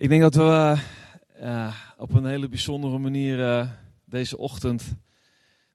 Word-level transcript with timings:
Ik 0.00 0.08
denk 0.08 0.22
dat 0.22 0.34
we 0.34 0.76
uh, 1.42 1.74
op 1.96 2.14
een 2.14 2.26
hele 2.26 2.48
bijzondere 2.48 2.98
manier 2.98 3.38
uh, 3.38 3.68
deze 4.04 4.38
ochtend 4.38 4.82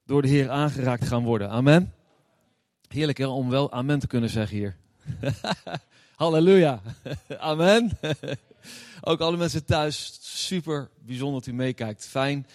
door 0.04 0.22
de 0.22 0.28
Heer 0.28 0.50
aangeraakt 0.50 1.06
gaan 1.06 1.24
worden. 1.24 1.50
Amen. 1.50 1.92
Heerlijk 2.88 3.18
om 3.18 3.50
wel 3.50 3.72
amen 3.72 3.98
te 3.98 4.06
kunnen 4.06 4.30
zeggen 4.30 4.56
hier. 4.56 4.76
Halleluja. 6.16 6.80
amen. 7.38 7.90
ook 9.00 9.20
alle 9.20 9.36
mensen 9.36 9.64
thuis, 9.64 10.18
super 10.20 10.88
bijzonder 11.04 11.38
dat 11.38 11.48
u 11.48 11.52
meekijkt. 11.52 12.06
Fijn 12.06 12.46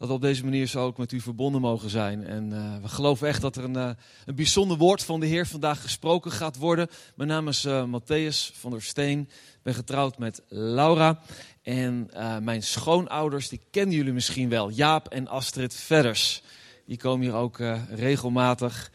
dat 0.00 0.08
we 0.08 0.14
op 0.14 0.20
deze 0.20 0.44
manier 0.44 0.66
zo 0.66 0.84
ook 0.84 0.96
met 0.96 1.12
u 1.12 1.20
verbonden 1.20 1.60
mogen 1.60 1.90
zijn. 1.90 2.26
En 2.26 2.50
uh, 2.52 2.76
we 2.82 2.88
geloven 2.88 3.28
echt 3.28 3.40
dat 3.40 3.56
er 3.56 3.64
een, 3.64 3.76
uh, 3.76 3.90
een 4.24 4.34
bijzonder 4.34 4.76
woord 4.76 5.02
van 5.02 5.20
de 5.20 5.26
Heer 5.26 5.46
vandaag 5.46 5.82
gesproken 5.82 6.30
gaat 6.30 6.56
worden. 6.56 6.88
Mijn 7.14 7.28
naam 7.28 7.48
is 7.48 7.64
uh, 7.64 7.84
Matthäus 7.84 8.52
van 8.52 8.70
der 8.70 8.82
Steen. 8.82 9.20
Ik 9.20 9.62
ben 9.62 9.74
getrouwd 9.74 10.18
met 10.18 10.42
Laura. 10.48 11.20
En 11.62 12.10
mijn 12.42 12.62
schoonouders, 12.62 13.48
die 13.48 13.60
kennen 13.70 13.96
jullie 13.96 14.12
misschien 14.12 14.48
wel. 14.48 14.68
Jaap 14.68 15.08
en 15.08 15.28
Astrid 15.28 15.74
Vedders. 15.74 16.42
Die 16.86 16.96
komen 16.96 17.26
hier 17.26 17.34
ook 17.34 17.58
regelmatig. 17.90 18.90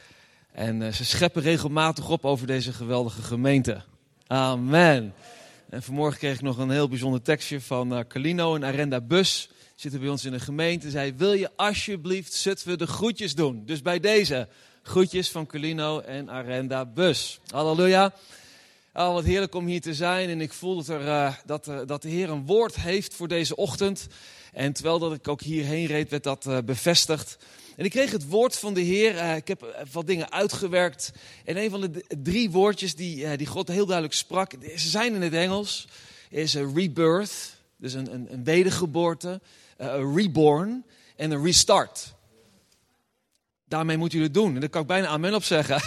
En 0.52 0.94
ze 0.94 1.06
scheppen 1.06 1.42
regelmatig 1.42 2.10
op 2.10 2.26
over 2.26 2.48
deze 2.48 2.74
geweldige 2.74 3.22
gemeente. 3.22 3.82
Amen. 4.28 5.14
En 5.70 5.84
vanmorgen 5.84 6.20
kreeg 6.20 6.36
ik 6.36 6.42
nog 6.42 6.58
een 6.58 6.70
heel 6.70 6.88
bijzonder 6.88 7.22
tekstje 7.22 7.62
van 7.62 8.06
Carlino 8.08 8.56
en 8.56 8.64
Arenda 8.64 9.02
Bus 9.02 9.50
zitten 9.76 10.00
bij 10.00 10.10
ons 10.10 10.26
in 10.26 10.32
de 10.32 10.40
gemeente. 10.40 10.90
Zei, 10.90 11.14
wil 11.18 11.34
je 11.34 11.52
alsjeblieft 11.56 12.34
Zutphen 12.34 12.78
de 12.78 12.88
groetjes 12.88 13.36
doen? 13.36 13.66
Dus 13.66 13.82
bij 13.82 14.00
deze, 14.00 14.48
groetjes 14.84 15.30
van 15.30 15.46
Colino 15.48 16.00
en 16.00 16.30
Arenda 16.30 16.86
Bus. 16.86 17.40
Halleluja. 17.48 18.14
Oh, 18.94 19.14
wat 19.14 19.24
heerlijk 19.24 19.56
om 19.56 19.66
hier 19.66 19.82
te 19.82 19.94
zijn. 19.94 20.30
En 20.30 20.42
ik 20.42 20.54
voel 20.54 20.76
dat, 20.76 20.88
er, 20.88 21.02
uh, 21.02 21.34
dat, 21.46 21.68
uh, 21.68 21.80
dat 21.86 22.02
de 22.02 22.10
Heer 22.10 22.30
een 22.30 22.46
woord 22.46 22.76
heeft 22.76 23.14
voor 23.14 23.28
deze 23.28 23.56
ochtend. 23.56 24.08
En 24.54 24.74
terwijl 24.74 25.00
dat 25.00 25.14
ik 25.14 25.28
ook 25.28 25.42
hierheen 25.42 25.86
reed, 25.86 26.10
werd 26.10 26.24
dat 26.24 26.46
uh, 26.46 26.58
bevestigd. 26.66 27.38
En 27.76 27.86
ik 27.86 27.92
kreeg 27.92 28.12
het 28.12 28.28
woord 28.28 28.58
van 28.58 28.74
de 28.74 28.82
Heer. 28.82 29.36
ik 29.36 29.48
heb 29.48 29.88
wat 29.92 30.08
dingen 30.08 30.32
uitgewerkt. 30.32 31.12
En 31.46 31.58
een 31.58 31.70
van 31.70 31.82
de 31.82 32.04
drie 32.24 32.52
woordjes 32.52 32.96
die, 32.96 33.38
die 33.38 33.48
God 33.48 33.68
heel 33.68 33.86
duidelijk 33.86 34.16
sprak, 34.16 34.52
ze 34.76 34.90
zijn 34.90 35.16
in 35.16 35.22
het 35.22 35.34
Engels, 35.34 35.88
is 36.30 36.56
rebirth. 36.56 37.56
Dus 37.78 37.94
een, 37.94 38.14
een, 38.14 38.34
een 38.34 38.44
wedergeboorte. 38.44 39.42
Eh, 39.78 40.14
reborn 40.16 40.86
en 41.16 41.32
een 41.32 41.44
restart. 41.44 42.14
Daarmee 43.68 43.98
moeten 43.98 44.18
jullie 44.18 44.34
het 44.34 44.44
doen. 44.44 44.54
En 44.54 44.60
daar 44.60 44.70
kan 44.70 44.82
ik 44.82 44.88
bijna 44.88 45.08
amen 45.08 45.34
op 45.34 45.44
zeggen. 45.44 45.76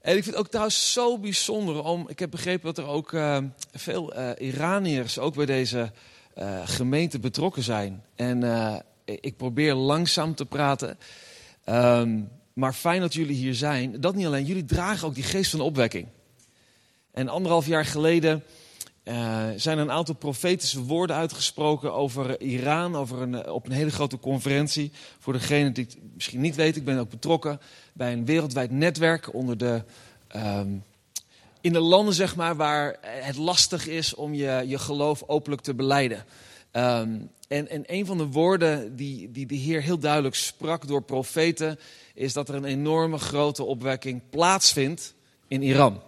en 0.00 0.16
ik 0.16 0.22
vind 0.22 0.26
het 0.26 0.36
ook 0.36 0.48
trouwens 0.48 0.92
zo 0.92 1.18
bijzonder 1.18 1.82
om. 1.82 2.08
Ik 2.08 2.18
heb 2.18 2.30
begrepen 2.30 2.74
dat 2.74 2.84
er 2.84 2.90
ook 2.90 3.12
uh, 3.12 3.38
veel 3.72 4.18
uh, 4.18 4.30
Iraniërs 4.38 5.18
ook 5.18 5.34
bij 5.34 5.46
deze 5.46 5.92
gemeente 6.64 7.18
betrokken 7.18 7.62
zijn. 7.62 8.04
En 8.14 8.42
ik 9.04 9.36
probeer 9.36 9.74
langzaam 9.74 10.34
te 10.34 10.46
praten. 10.46 10.98
Um, 11.68 12.30
maar 12.52 12.72
fijn 12.72 13.00
dat 13.00 13.14
jullie 13.14 13.36
hier 13.36 13.54
zijn. 13.54 14.00
Dat 14.00 14.14
niet 14.14 14.26
alleen, 14.26 14.44
jullie 14.44 14.64
dragen 14.64 15.08
ook 15.08 15.14
die 15.14 15.24
geest 15.24 15.50
van 15.50 15.60
opwekking. 15.60 16.06
En 17.10 17.28
anderhalf 17.28 17.66
jaar 17.66 17.84
geleden 17.84 18.42
uh, 19.04 19.44
zijn 19.56 19.78
een 19.78 19.90
aantal 19.90 20.14
profetische 20.14 20.82
woorden 20.82 21.16
uitgesproken 21.16 21.92
over 21.92 22.40
Iran, 22.40 22.96
over 22.96 23.22
een, 23.22 23.48
op 23.48 23.66
een 23.66 23.72
hele 23.72 23.90
grote 23.90 24.18
conferentie. 24.18 24.92
Voor 25.18 25.32
degene 25.32 25.72
die 25.72 25.84
het 25.84 25.98
misschien 26.14 26.40
niet 26.40 26.54
weet, 26.54 26.76
ik 26.76 26.84
ben 26.84 26.98
ook 26.98 27.10
betrokken 27.10 27.60
bij 27.92 28.12
een 28.12 28.24
wereldwijd 28.24 28.70
netwerk 28.70 29.34
onder 29.34 29.58
de, 29.58 29.82
um, 30.36 30.84
in 31.60 31.72
de 31.72 31.80
landen 31.80 32.14
zeg 32.14 32.36
maar, 32.36 32.56
waar 32.56 32.96
het 33.00 33.36
lastig 33.36 33.86
is 33.86 34.14
om 34.14 34.34
je, 34.34 34.64
je 34.66 34.78
geloof 34.78 35.22
openlijk 35.26 35.62
te 35.62 35.74
beleiden. 35.74 36.24
Um, 36.72 37.30
en, 37.48 37.68
en 37.68 37.82
een 37.86 38.06
van 38.06 38.18
de 38.18 38.26
woorden 38.26 38.96
die, 38.96 39.30
die 39.30 39.46
de 39.46 39.54
Heer 39.54 39.82
heel 39.82 39.98
duidelijk 39.98 40.34
sprak 40.34 40.86
door 40.86 41.02
profeten, 41.02 41.78
is 42.14 42.32
dat 42.32 42.48
er 42.48 42.54
een 42.54 42.64
enorme 42.64 43.18
grote 43.18 43.64
opwekking 43.64 44.20
plaatsvindt 44.30 45.14
in 45.48 45.62
Iran. 45.62 46.00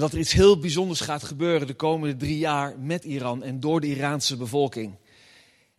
En 0.00 0.06
dat 0.06 0.14
er 0.14 0.22
iets 0.22 0.32
heel 0.32 0.58
bijzonders 0.58 1.00
gaat 1.00 1.22
gebeuren 1.22 1.66
de 1.66 1.74
komende 1.74 2.16
drie 2.16 2.38
jaar 2.38 2.78
met 2.78 3.04
Iran 3.04 3.42
en 3.42 3.60
door 3.60 3.80
de 3.80 3.86
Iraanse 3.86 4.36
bevolking. 4.36 4.94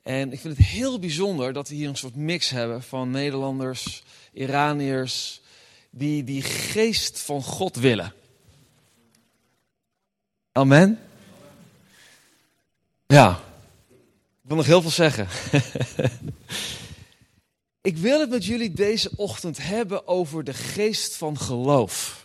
En 0.01 0.31
ik 0.31 0.39
vind 0.39 0.57
het 0.57 0.65
heel 0.65 0.99
bijzonder 0.99 1.53
dat 1.53 1.69
we 1.69 1.75
hier 1.75 1.89
een 1.89 1.97
soort 1.97 2.15
mix 2.15 2.49
hebben 2.49 2.83
van 2.83 3.11
Nederlanders, 3.11 4.03
Iraniërs, 4.33 5.41
die 5.89 6.23
die 6.23 6.41
geest 6.41 7.19
van 7.19 7.43
God 7.43 7.75
willen. 7.75 8.13
Amen. 10.51 10.99
Ja, 13.07 13.39
ik 13.89 14.47
wil 14.47 14.57
nog 14.57 14.65
heel 14.65 14.81
veel 14.81 14.91
zeggen. 14.91 15.27
ik 17.91 17.97
wil 17.97 18.19
het 18.19 18.29
met 18.29 18.45
jullie 18.45 18.71
deze 18.71 19.11
ochtend 19.15 19.57
hebben 19.57 20.07
over 20.07 20.43
de 20.43 20.53
geest 20.53 21.15
van 21.15 21.37
geloof. 21.37 22.20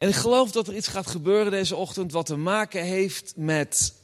En 0.00 0.08
ik 0.08 0.14
geloof 0.14 0.50
dat 0.50 0.68
er 0.68 0.76
iets 0.76 0.88
gaat 0.88 1.06
gebeuren 1.06 1.52
deze 1.52 1.76
ochtend 1.76 2.12
wat 2.12 2.26
te 2.26 2.36
maken 2.36 2.84
heeft 2.84 3.32
met 3.36 3.94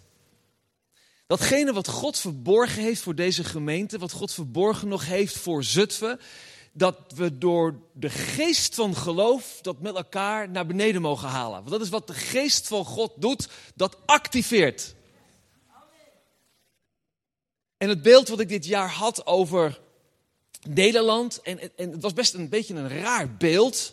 datgene 1.27 1.73
wat 1.73 1.89
God 1.89 2.19
verborgen 2.19 2.83
heeft 2.83 3.01
voor 3.03 3.15
deze 3.15 3.45
gemeente, 3.45 3.99
wat 3.99 4.13
God 4.13 4.33
verborgen 4.33 4.89
nog 4.89 5.07
heeft 5.07 5.37
voor 5.37 5.65
Zutphen, 5.65 6.21
dat 6.73 6.97
we 7.15 7.39
door 7.39 7.81
de 7.93 8.11
geest 8.11 8.75
van 8.75 8.97
geloof 8.97 9.59
dat 9.63 9.81
met 9.81 9.95
elkaar 9.95 10.51
naar 10.51 10.67
beneden 10.67 11.03
mogen 11.03 11.29
halen. 11.29 11.59
Want 11.59 11.71
dat 11.71 11.81
is 11.81 11.89
wat 11.89 12.07
de 12.07 12.15
geest 12.15 12.69
van 12.69 12.85
God 12.85 13.13
doet, 13.17 13.49
dat 13.75 13.97
activeert. 14.07 14.95
En 17.77 17.89
het 17.89 18.03
beeld 18.03 18.29
wat 18.29 18.41
ik 18.41 18.49
dit 18.49 18.67
jaar 18.67 18.91
had 18.91 19.27
over 19.27 19.81
Nederland, 20.69 21.41
en, 21.43 21.77
en 21.77 21.91
het 21.91 22.03
was 22.03 22.13
best 22.13 22.35
een 22.35 22.49
beetje 22.49 22.75
een 22.75 22.89
raar 22.89 23.37
beeld. 23.37 23.93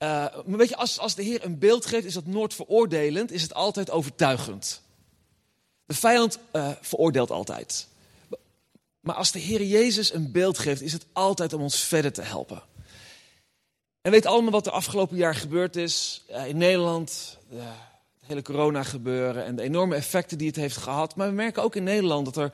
Maar 0.00 0.56
weet 0.56 0.68
je, 0.68 0.76
als, 0.76 0.98
als 0.98 1.14
de 1.14 1.22
Heer 1.22 1.44
een 1.44 1.58
beeld 1.58 1.86
geeft, 1.86 2.04
is 2.04 2.14
dat 2.14 2.26
nooit 2.26 2.54
veroordelend, 2.54 3.32
is 3.32 3.42
het 3.42 3.54
altijd 3.54 3.90
overtuigend. 3.90 4.82
De 5.84 5.94
vijand 5.94 6.38
uh, 6.52 6.70
veroordeelt 6.80 7.30
altijd. 7.30 7.88
Maar 9.00 9.14
als 9.14 9.32
de 9.32 9.38
Heer 9.38 9.62
Jezus 9.62 10.12
een 10.12 10.32
beeld 10.32 10.58
geeft, 10.58 10.80
is 10.80 10.92
het 10.92 11.06
altijd 11.12 11.52
om 11.52 11.62
ons 11.62 11.80
verder 11.80 12.12
te 12.12 12.22
helpen. 12.22 12.62
En 14.02 14.10
weet 14.10 14.26
allemaal 14.26 14.50
wat 14.50 14.66
er 14.66 14.72
afgelopen 14.72 15.16
jaar 15.16 15.34
gebeurd 15.34 15.76
is 15.76 16.24
uh, 16.30 16.46
in 16.46 16.56
Nederland. 16.56 17.38
het 17.48 18.28
hele 18.28 18.42
corona 18.42 18.82
gebeuren 18.82 19.44
en 19.44 19.56
de 19.56 19.62
enorme 19.62 19.94
effecten 19.94 20.38
die 20.38 20.46
het 20.46 20.56
heeft 20.56 20.76
gehad. 20.76 21.16
Maar 21.16 21.28
we 21.28 21.34
merken 21.34 21.62
ook 21.62 21.76
in 21.76 21.84
Nederland 21.84 22.24
dat 22.24 22.36
er 22.36 22.52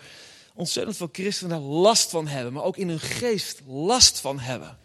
ontzettend 0.55 0.97
veel 0.97 1.09
christenen 1.13 1.61
last 1.61 2.11
van 2.11 2.27
hebben. 2.27 2.53
Maar 2.53 2.65
ook 2.65 2.77
in 2.77 2.89
hun 2.89 3.01
geest 3.01 3.61
last 3.67 4.21
van 4.21 4.39
hebben. 4.39 4.79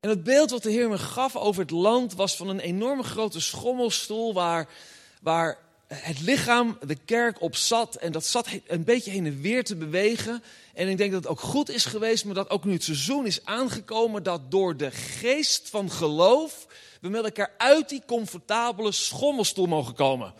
En 0.00 0.08
het 0.08 0.24
beeld 0.24 0.50
wat 0.50 0.62
de 0.62 0.70
Heer 0.70 0.88
me 0.88 0.98
gaf 0.98 1.36
over 1.36 1.62
het 1.62 1.70
land 1.70 2.14
was 2.14 2.36
van 2.36 2.48
een 2.48 2.60
enorme 2.60 3.02
grote 3.02 3.40
schommelstoel 3.40 4.34
waar, 4.34 4.68
waar 5.22 5.58
het 5.86 6.20
lichaam, 6.20 6.78
de 6.86 6.94
kerk 6.94 7.40
op 7.40 7.56
zat. 7.56 7.94
En 7.94 8.12
dat 8.12 8.24
zat 8.24 8.48
een 8.66 8.84
beetje 8.84 9.10
heen 9.10 9.26
en 9.26 9.40
weer 9.40 9.64
te 9.64 9.76
bewegen. 9.76 10.42
En 10.74 10.88
ik 10.88 10.96
denk 10.96 11.12
dat 11.12 11.22
het 11.22 11.32
ook 11.32 11.40
goed 11.40 11.68
is 11.68 11.84
geweest, 11.84 12.24
maar 12.24 12.34
dat 12.34 12.50
ook 12.50 12.64
nu 12.64 12.72
het 12.72 12.84
seizoen 12.84 13.26
is 13.26 13.44
aangekomen 13.44 14.22
dat 14.22 14.50
door 14.50 14.76
de 14.76 14.90
geest 14.90 15.68
van 15.68 15.90
geloof 15.90 16.66
we 17.00 17.08
met 17.08 17.24
elkaar 17.24 17.54
uit 17.58 17.88
die 17.88 18.02
comfortabele 18.06 18.92
schommelstoel 18.92 19.66
mogen 19.66 19.94
komen. 19.94 20.34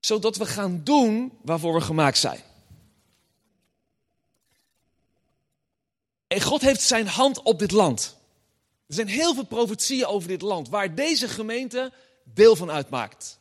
Zodat 0.00 0.36
we 0.36 0.46
gaan 0.46 0.80
doen 0.84 1.38
waarvoor 1.42 1.74
we 1.74 1.80
gemaakt 1.80 2.18
zijn. 2.18 2.40
God 6.40 6.60
heeft 6.60 6.82
zijn 6.82 7.06
hand 7.06 7.42
op 7.42 7.58
dit 7.58 7.70
land. 7.70 8.16
Er 8.86 8.94
zijn 8.94 9.08
heel 9.08 9.34
veel 9.34 9.46
profetieën 9.46 10.06
over 10.06 10.28
dit 10.28 10.42
land, 10.42 10.68
waar 10.68 10.94
deze 10.94 11.28
gemeente 11.28 11.92
deel 12.24 12.56
van 12.56 12.70
uitmaakt. 12.70 13.40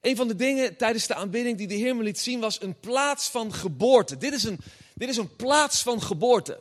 Een 0.00 0.16
van 0.16 0.28
de 0.28 0.36
dingen 0.36 0.76
tijdens 0.76 1.06
de 1.06 1.14
aanbidding 1.14 1.58
die 1.58 1.66
de 1.66 1.74
Heer 1.74 1.96
me 1.96 2.02
liet 2.02 2.18
zien 2.18 2.40
was 2.40 2.62
een 2.62 2.80
plaats 2.80 3.28
van 3.28 3.54
geboorte. 3.54 4.16
Dit 4.16 4.32
is 4.32 4.44
een, 4.44 4.58
dit 4.94 5.08
is 5.08 5.16
een 5.16 5.36
plaats 5.36 5.82
van 5.82 6.02
geboorte. 6.02 6.60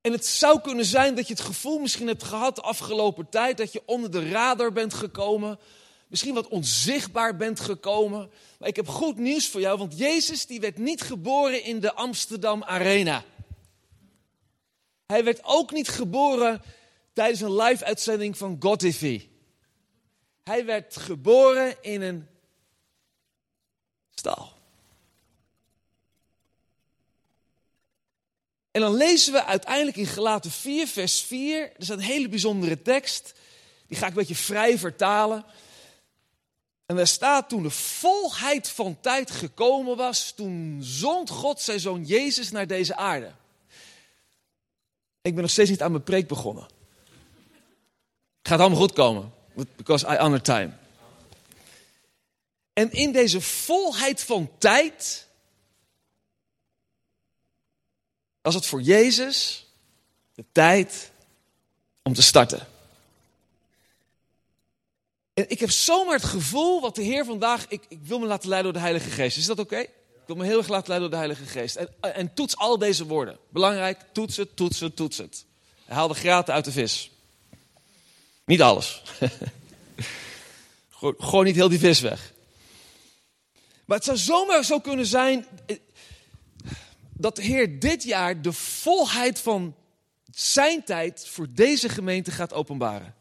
En 0.00 0.12
het 0.12 0.26
zou 0.26 0.60
kunnen 0.60 0.84
zijn 0.84 1.14
dat 1.14 1.26
je 1.26 1.32
het 1.32 1.42
gevoel 1.42 1.78
misschien 1.78 2.06
hebt 2.06 2.22
gehad 2.22 2.56
de 2.56 2.62
afgelopen 2.62 3.28
tijd 3.28 3.56
dat 3.56 3.72
je 3.72 3.82
onder 3.86 4.10
de 4.10 4.30
radar 4.30 4.72
bent 4.72 4.94
gekomen 4.94 5.58
misschien 6.08 6.34
wat 6.34 6.48
onzichtbaar 6.48 7.36
bent 7.36 7.60
gekomen. 7.60 8.30
Maar 8.58 8.68
ik 8.68 8.76
heb 8.76 8.88
goed 8.88 9.16
nieuws 9.16 9.48
voor 9.48 9.60
jou, 9.60 9.78
want 9.78 9.98
Jezus 9.98 10.46
die 10.46 10.60
werd 10.60 10.78
niet 10.78 11.02
geboren 11.02 11.64
in 11.64 11.80
de 11.80 11.94
Amsterdam 11.94 12.62
Arena. 12.62 13.24
Hij 15.06 15.24
werd 15.24 15.40
ook 15.42 15.72
niet 15.72 15.88
geboren 15.88 16.62
tijdens 17.12 17.40
een 17.40 17.56
live-uitzending 17.56 18.36
van 18.36 18.56
God 18.60 18.78
TV. 18.78 19.20
Hij 20.42 20.64
werd 20.64 20.96
geboren 20.96 21.76
in 21.82 22.02
een 22.02 22.28
stal. 24.14 24.56
En 28.70 28.80
dan 28.80 28.94
lezen 28.94 29.32
we 29.32 29.44
uiteindelijk 29.44 29.96
in 29.96 30.06
Gelaten 30.06 30.50
4, 30.50 30.86
vers 30.86 31.20
4. 31.20 31.62
Er 31.62 31.84
staat 31.84 31.98
een 31.98 32.04
hele 32.04 32.28
bijzondere 32.28 32.82
tekst. 32.82 33.34
Die 33.86 33.96
ga 33.96 34.04
ik 34.04 34.10
een 34.10 34.18
beetje 34.18 34.34
vrij 34.34 34.78
vertalen. 34.78 35.44
En 36.88 36.96
daar 36.96 37.06
staat 37.06 37.48
toen 37.48 37.62
de 37.62 37.70
volheid 37.70 38.68
van 38.68 39.00
tijd 39.00 39.30
gekomen 39.30 39.96
was, 39.96 40.32
toen 40.32 40.78
zond 40.82 41.30
God 41.30 41.60
zijn 41.60 41.80
zoon 41.80 42.04
Jezus 42.04 42.50
naar 42.50 42.66
deze 42.66 42.96
aarde. 42.96 43.32
Ik 45.20 45.32
ben 45.34 45.42
nog 45.42 45.50
steeds 45.50 45.70
niet 45.70 45.82
aan 45.82 45.90
mijn 45.90 46.02
preek 46.02 46.28
begonnen. 46.28 46.66
Gaat 48.42 48.60
allemaal 48.60 48.78
goed 48.78 48.92
komen. 48.92 49.32
Because 49.76 50.06
I 50.14 50.16
honor 50.16 50.40
time. 50.40 50.72
En 52.72 52.92
in 52.92 53.12
deze 53.12 53.40
volheid 53.40 54.22
van 54.22 54.50
tijd 54.58 55.26
was 58.40 58.54
het 58.54 58.66
voor 58.66 58.82
Jezus 58.82 59.66
de 60.34 60.44
tijd 60.52 61.10
om 62.02 62.14
te 62.14 62.22
starten. 62.22 62.66
Ik 65.48 65.60
heb 65.60 65.70
zomaar 65.70 66.14
het 66.14 66.24
gevoel 66.24 66.80
wat 66.80 66.94
de 66.94 67.02
Heer 67.02 67.24
vandaag. 67.24 67.66
Ik, 67.68 67.84
ik 67.88 67.98
wil 68.02 68.18
me 68.18 68.26
laten 68.26 68.48
leiden 68.48 68.72
door 68.72 68.82
de 68.82 68.88
Heilige 68.88 69.10
Geest. 69.10 69.36
Is 69.36 69.46
dat 69.46 69.58
oké? 69.58 69.78
Ik 69.78 69.90
wil 70.26 70.36
me 70.36 70.44
heel 70.44 70.58
erg 70.58 70.68
laten 70.68 70.88
leiden 70.88 71.10
door 71.10 71.20
de 71.20 71.26
Heilige 71.26 71.58
Geest. 71.58 71.76
En, 71.76 71.88
en 72.00 72.34
toets 72.34 72.56
al 72.56 72.78
deze 72.78 73.06
woorden. 73.06 73.38
Belangrijk, 73.48 74.00
toets 74.12 74.36
het, 74.36 74.56
toets 74.56 74.80
het, 74.80 74.96
toets 74.96 75.18
het. 75.18 75.44
Haal 75.86 76.08
de 76.08 76.14
graten 76.14 76.54
uit 76.54 76.64
de 76.64 76.72
vis. 76.72 77.10
Niet 78.44 78.62
alles. 78.62 79.02
Gooi 81.18 81.46
niet 81.46 81.54
heel 81.54 81.68
die 81.68 81.78
vis 81.78 82.00
weg. 82.00 82.32
Maar 83.84 83.96
het 83.96 84.06
zou 84.06 84.16
zomaar 84.16 84.64
zo 84.64 84.80
kunnen 84.80 85.06
zijn 85.06 85.46
eh, 85.66 85.76
dat 87.12 87.36
de 87.36 87.42
Heer 87.42 87.80
dit 87.80 88.02
jaar 88.02 88.42
de 88.42 88.52
volheid 88.52 89.38
van 89.38 89.74
zijn 90.30 90.84
tijd 90.84 91.26
voor 91.28 91.46
deze 91.50 91.88
gemeente 91.88 92.30
gaat 92.30 92.52
openbaren. 92.52 93.14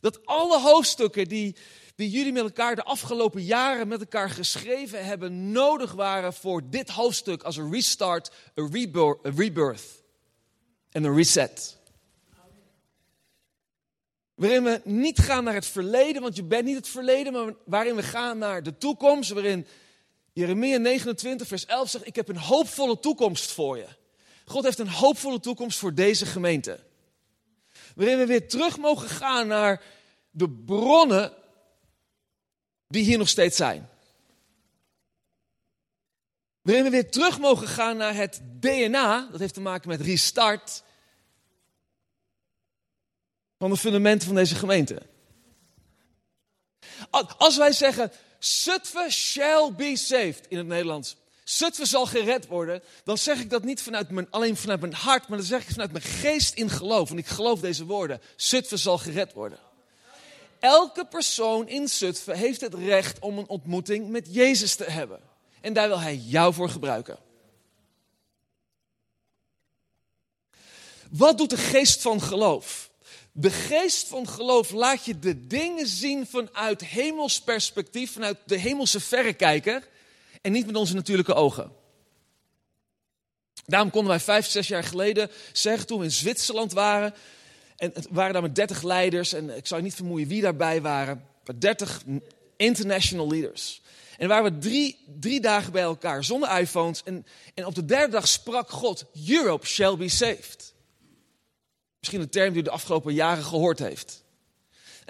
Dat 0.00 0.26
alle 0.26 0.60
hoofdstukken 0.60 1.28
die, 1.28 1.56
die 1.94 2.10
jullie 2.10 2.32
met 2.32 2.42
elkaar 2.42 2.76
de 2.76 2.84
afgelopen 2.84 3.42
jaren 3.42 3.88
met 3.88 4.00
elkaar 4.00 4.30
geschreven 4.30 5.04
hebben, 5.04 5.52
nodig 5.52 5.92
waren 5.92 6.32
voor 6.32 6.70
dit 6.70 6.88
hoofdstuk 6.88 7.42
als 7.42 7.56
een 7.56 7.72
restart, 7.72 8.30
een 8.54 8.94
rebirth 9.36 10.02
en 10.90 11.04
een 11.04 11.16
reset. 11.16 11.78
Waarin 14.34 14.64
we 14.64 14.80
niet 14.84 15.18
gaan 15.18 15.44
naar 15.44 15.54
het 15.54 15.66
verleden, 15.66 16.22
want 16.22 16.36
je 16.36 16.44
bent 16.44 16.64
niet 16.64 16.76
het 16.76 16.88
verleden, 16.88 17.32
maar 17.32 17.54
waarin 17.64 17.96
we 17.96 18.02
gaan 18.02 18.38
naar 18.38 18.62
de 18.62 18.78
toekomst. 18.78 19.30
Waarin 19.30 19.66
Jeremia 20.32 20.78
29, 20.78 21.46
vers 21.46 21.66
11 21.66 21.90
zegt: 21.90 22.06
Ik 22.06 22.16
heb 22.16 22.28
een 22.28 22.36
hoopvolle 22.36 23.00
toekomst 23.00 23.52
voor 23.52 23.76
je. 23.76 23.86
God 24.44 24.64
heeft 24.64 24.78
een 24.78 24.88
hoopvolle 24.88 25.40
toekomst 25.40 25.78
voor 25.78 25.94
deze 25.94 26.26
gemeente. 26.26 26.80
Waarin 27.94 28.18
we 28.18 28.26
weer 28.26 28.48
terug 28.48 28.78
mogen 28.78 29.08
gaan 29.08 29.46
naar 29.46 29.82
de 30.30 30.50
bronnen 30.50 31.32
die 32.88 33.04
hier 33.04 33.18
nog 33.18 33.28
steeds 33.28 33.56
zijn. 33.56 33.88
Waarin 36.62 36.84
we 36.84 36.90
weer 36.90 37.10
terug 37.10 37.38
mogen 37.38 37.68
gaan 37.68 37.96
naar 37.96 38.14
het 38.14 38.40
DNA, 38.60 39.28
dat 39.30 39.40
heeft 39.40 39.54
te 39.54 39.60
maken 39.60 39.88
met 39.88 40.00
restart, 40.00 40.82
van 43.58 43.70
de 43.70 43.76
fundamenten 43.76 44.26
van 44.26 44.36
deze 44.36 44.54
gemeente. 44.54 45.02
Als 47.38 47.56
wij 47.56 47.72
zeggen, 47.72 48.12
Zutphen 48.38 49.10
shall 49.10 49.72
be 49.72 49.96
saved 49.96 50.46
in 50.48 50.58
het 50.58 50.66
Nederlands. 50.66 51.16
Zutphen 51.50 51.86
zal 51.86 52.06
gered 52.06 52.46
worden. 52.46 52.82
Dan 53.04 53.18
zeg 53.18 53.40
ik 53.40 53.50
dat 53.50 53.64
niet 53.64 53.82
vanuit 53.82 54.10
mijn, 54.10 54.26
alleen 54.30 54.56
vanuit 54.56 54.80
mijn 54.80 54.92
hart, 54.92 55.28
maar 55.28 55.38
dan 55.38 55.46
zeg 55.46 55.62
ik 55.62 55.70
vanuit 55.70 55.92
mijn 55.92 56.04
geest 56.04 56.54
in 56.54 56.70
geloof. 56.70 57.08
Want 57.08 57.20
ik 57.20 57.26
geloof 57.26 57.60
deze 57.60 57.84
woorden. 57.84 58.20
Zutphen 58.36 58.78
zal 58.78 58.98
gered 58.98 59.32
worden. 59.32 59.58
Elke 60.60 61.06
persoon 61.06 61.68
in 61.68 61.88
Zutphen 61.88 62.36
heeft 62.36 62.60
het 62.60 62.74
recht 62.74 63.18
om 63.18 63.38
een 63.38 63.48
ontmoeting 63.48 64.08
met 64.08 64.26
Jezus 64.30 64.74
te 64.74 64.84
hebben. 64.84 65.20
En 65.60 65.72
daar 65.72 65.88
wil 65.88 66.00
hij 66.00 66.16
jou 66.16 66.54
voor 66.54 66.68
gebruiken. 66.68 67.18
Wat 71.10 71.38
doet 71.38 71.50
de 71.50 71.56
geest 71.56 72.02
van 72.02 72.22
geloof? 72.22 72.90
De 73.32 73.50
geest 73.50 74.08
van 74.08 74.28
geloof 74.28 74.70
laat 74.70 75.04
je 75.04 75.18
de 75.18 75.46
dingen 75.46 75.86
zien 75.86 76.26
vanuit 76.26 76.84
hemels 76.84 77.40
perspectief, 77.40 78.12
vanuit 78.12 78.38
de 78.46 78.56
hemelse 78.56 79.00
verrekijker 79.00 79.88
en 80.40 80.52
niet 80.52 80.66
met 80.66 80.76
onze 80.76 80.94
natuurlijke 80.94 81.34
ogen. 81.34 81.72
Daarom 83.66 83.90
konden 83.90 84.10
wij 84.10 84.20
vijf, 84.20 84.46
zes 84.46 84.68
jaar 84.68 84.84
geleden 84.84 85.30
zeggen 85.52 85.86
toen 85.86 85.98
we 85.98 86.04
in 86.04 86.10
Zwitserland 86.10 86.72
waren, 86.72 87.14
en 87.76 87.92
waren 88.10 88.32
daar 88.32 88.42
met 88.42 88.54
dertig 88.54 88.82
leiders, 88.82 89.32
en 89.32 89.56
ik 89.56 89.66
zou 89.66 89.80
je 89.80 89.86
niet 89.86 89.96
vermoeien 89.96 90.28
wie 90.28 90.42
daarbij 90.42 90.82
waren, 90.82 91.24
maar 91.44 91.58
dertig 91.58 92.02
international 92.56 93.28
leaders. 93.28 93.82
En 94.20 94.28
waren 94.28 94.52
we 94.52 94.58
drie, 94.58 94.98
drie 95.20 95.40
dagen 95.40 95.72
bij 95.72 95.82
elkaar, 95.82 96.24
zonder 96.24 96.58
iPhones. 96.58 97.02
En, 97.04 97.26
en 97.54 97.66
op 97.66 97.74
de 97.74 97.84
derde 97.84 98.12
dag 98.12 98.28
sprak 98.28 98.70
God, 98.70 99.04
Europe 99.28 99.66
shall 99.66 99.96
be 99.96 100.08
saved. 100.08 100.74
Misschien 101.98 102.20
een 102.20 102.30
term 102.30 102.52
die 102.52 102.62
u 102.62 102.64
de 102.64 102.70
afgelopen 102.70 103.14
jaren 103.14 103.44
gehoord 103.44 103.78
heeft. 103.78 104.24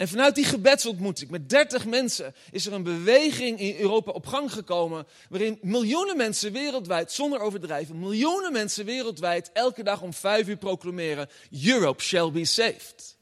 En 0.01 0.09
vanuit 0.09 0.35
die 0.35 0.45
gebedsontmoeting 0.45 1.31
met 1.31 1.49
30 1.49 1.87
mensen 1.87 2.35
is 2.51 2.67
er 2.67 2.73
een 2.73 2.83
beweging 2.83 3.61
in 3.61 3.77
Europa 3.77 4.11
op 4.11 4.27
gang 4.27 4.53
gekomen. 4.53 5.07
Waarin 5.29 5.59
miljoenen 5.63 6.17
mensen 6.17 6.53
wereldwijd, 6.53 7.13
zonder 7.13 7.41
overdrijven, 7.41 7.99
miljoenen 7.99 8.53
mensen 8.53 8.85
wereldwijd 8.85 9.51
elke 9.53 9.83
dag 9.83 10.03
om 10.03 10.13
vijf 10.13 10.49
uur 10.49 10.57
proclameren: 10.57 11.29
Europe 11.65 12.03
shall 12.03 12.31
be 12.31 12.45
saved. 12.45 13.17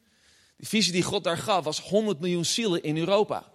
De 0.56 0.66
visie 0.66 0.92
die 0.92 1.02
God 1.02 1.25
daar 1.25 1.38
gaf 1.38 1.64
was 1.64 1.80
100 1.80 2.20
miljoen 2.20 2.44
zielen 2.44 2.82
in 2.82 2.96
Europa. 2.96 3.52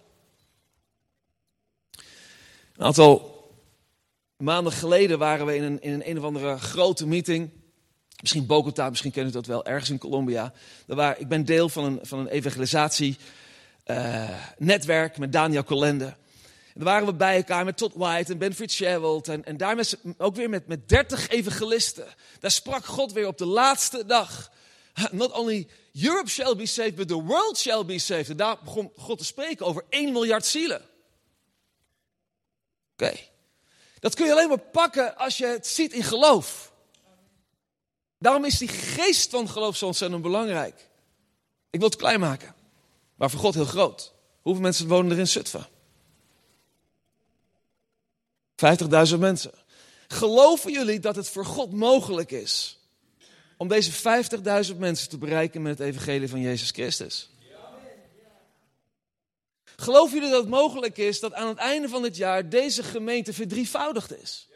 Een 2.76 2.84
aantal 2.84 3.44
maanden 4.36 4.72
geleden 4.72 5.18
waren 5.18 5.46
we 5.46 5.56
in 5.56 5.62
een, 5.62 5.82
in 5.82 5.92
een, 5.92 6.10
een 6.10 6.18
of 6.18 6.24
andere 6.24 6.58
grote 6.58 7.06
meeting. 7.06 7.50
Misschien 8.24 8.46
Bogota, 8.46 8.90
misschien 8.90 9.10
kennen 9.10 9.32
u 9.32 9.34
dat 9.34 9.46
wel, 9.46 9.64
ergens 9.64 9.90
in 9.90 9.98
Colombia. 9.98 10.52
Daar 10.86 11.18
ik 11.18 11.28
ben 11.28 11.44
deel 11.44 11.68
van 11.68 11.84
een, 11.84 11.98
van 12.02 12.18
een 12.18 12.28
evangelisatie-netwerk 12.28 15.12
eh, 15.12 15.18
met 15.18 15.32
Daniel 15.32 15.64
Colende. 15.64 16.04
En 16.04 16.16
daar 16.74 16.84
waren 16.84 17.06
we 17.06 17.14
bij 17.14 17.36
elkaar 17.36 17.64
met 17.64 17.76
Todd 17.76 17.94
White 17.94 18.32
en 18.32 18.38
Ben 18.38 18.54
Fitzgerald. 18.54 19.28
En, 19.28 19.44
en 19.44 19.56
daar 19.56 19.86
ook 20.18 20.34
weer 20.34 20.48
met, 20.48 20.66
met 20.66 20.88
30 20.88 21.28
evangelisten. 21.28 22.06
Daar 22.40 22.50
sprak 22.50 22.84
God 22.84 23.12
weer 23.12 23.26
op 23.26 23.38
de 23.38 23.46
laatste 23.46 24.06
dag. 24.06 24.50
Not 25.10 25.32
only 25.32 25.68
Europe 26.02 26.28
shall 26.28 26.56
be 26.56 26.66
saved, 26.66 26.94
but 26.94 27.08
the 27.08 27.22
world 27.22 27.58
shall 27.58 27.84
be 27.84 27.98
saved. 27.98 28.28
En 28.28 28.36
daar 28.36 28.56
begon 28.64 28.92
God 28.96 29.18
te 29.18 29.24
spreken 29.24 29.66
over 29.66 29.84
1 29.88 30.12
miljard 30.12 30.46
zielen. 30.46 30.82
Oké. 32.92 33.12
Dat 34.00 34.14
kun 34.14 34.26
je 34.26 34.32
alleen 34.32 34.48
maar 34.48 34.58
pakken 34.58 35.16
als 35.16 35.38
je 35.38 35.46
het 35.46 35.66
ziet 35.66 35.92
in 35.92 36.02
geloof. 36.02 36.72
Daarom 38.24 38.44
is 38.44 38.58
die 38.58 38.68
geest 38.68 39.30
van 39.30 39.48
geloof 39.48 39.76
zo 39.76 40.20
belangrijk. 40.20 40.88
Ik 41.70 41.78
wil 41.80 41.88
het 41.88 41.98
klein 41.98 42.20
maken, 42.20 42.54
maar 43.14 43.30
voor 43.30 43.40
God 43.40 43.54
heel 43.54 43.64
groot. 43.64 44.12
Hoeveel 44.42 44.62
mensen 44.62 44.88
wonen 44.88 45.12
er 45.12 45.18
in 45.18 45.28
Zutphen? 45.28 45.66
50.000 49.12 49.18
mensen. 49.18 49.52
Geloven 50.08 50.72
jullie 50.72 51.00
dat 51.00 51.16
het 51.16 51.28
voor 51.28 51.44
God 51.44 51.72
mogelijk 51.72 52.30
is 52.30 52.78
om 53.56 53.68
deze 53.68 53.92
50.000 54.72 54.76
mensen 54.76 55.08
te 55.08 55.18
bereiken 55.18 55.62
met 55.62 55.78
het 55.78 55.88
evangelie 55.88 56.28
van 56.28 56.40
Jezus 56.40 56.70
Christus? 56.70 57.30
Geloven 59.76 60.14
jullie 60.14 60.30
dat 60.30 60.40
het 60.40 60.50
mogelijk 60.50 60.98
is 60.98 61.20
dat 61.20 61.32
aan 61.32 61.48
het 61.48 61.58
einde 61.58 61.88
van 61.88 62.02
dit 62.02 62.16
jaar 62.16 62.48
deze 62.48 62.82
gemeente 62.82 63.32
verdrievoudigd 63.32 64.22
is? 64.22 64.48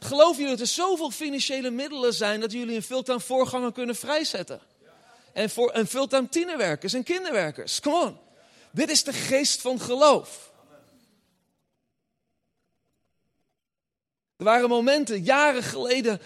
Geloven 0.00 0.36
jullie 0.42 0.56
dat 0.56 0.66
er 0.66 0.72
zoveel 0.72 1.10
financiële 1.10 1.70
middelen 1.70 2.14
zijn 2.14 2.40
dat 2.40 2.52
jullie 2.52 2.76
een 2.76 2.82
fulltime 2.82 3.20
voorganger 3.20 3.72
kunnen 3.72 3.96
vrijzetten? 3.96 4.60
En, 5.32 5.50
voor, 5.50 5.70
en 5.70 5.86
fulltime 5.86 6.28
tienerwerkers 6.28 6.92
en 6.92 7.02
kinderwerkers. 7.02 7.80
Come 7.80 8.04
on. 8.04 8.18
Dit 8.70 8.90
is 8.90 9.04
de 9.04 9.12
geest 9.12 9.60
van 9.60 9.80
geloof. 9.80 10.52
Er 14.36 14.44
waren 14.44 14.68
momenten, 14.68 15.22
jaren 15.22 15.62
geleden, 15.62 16.20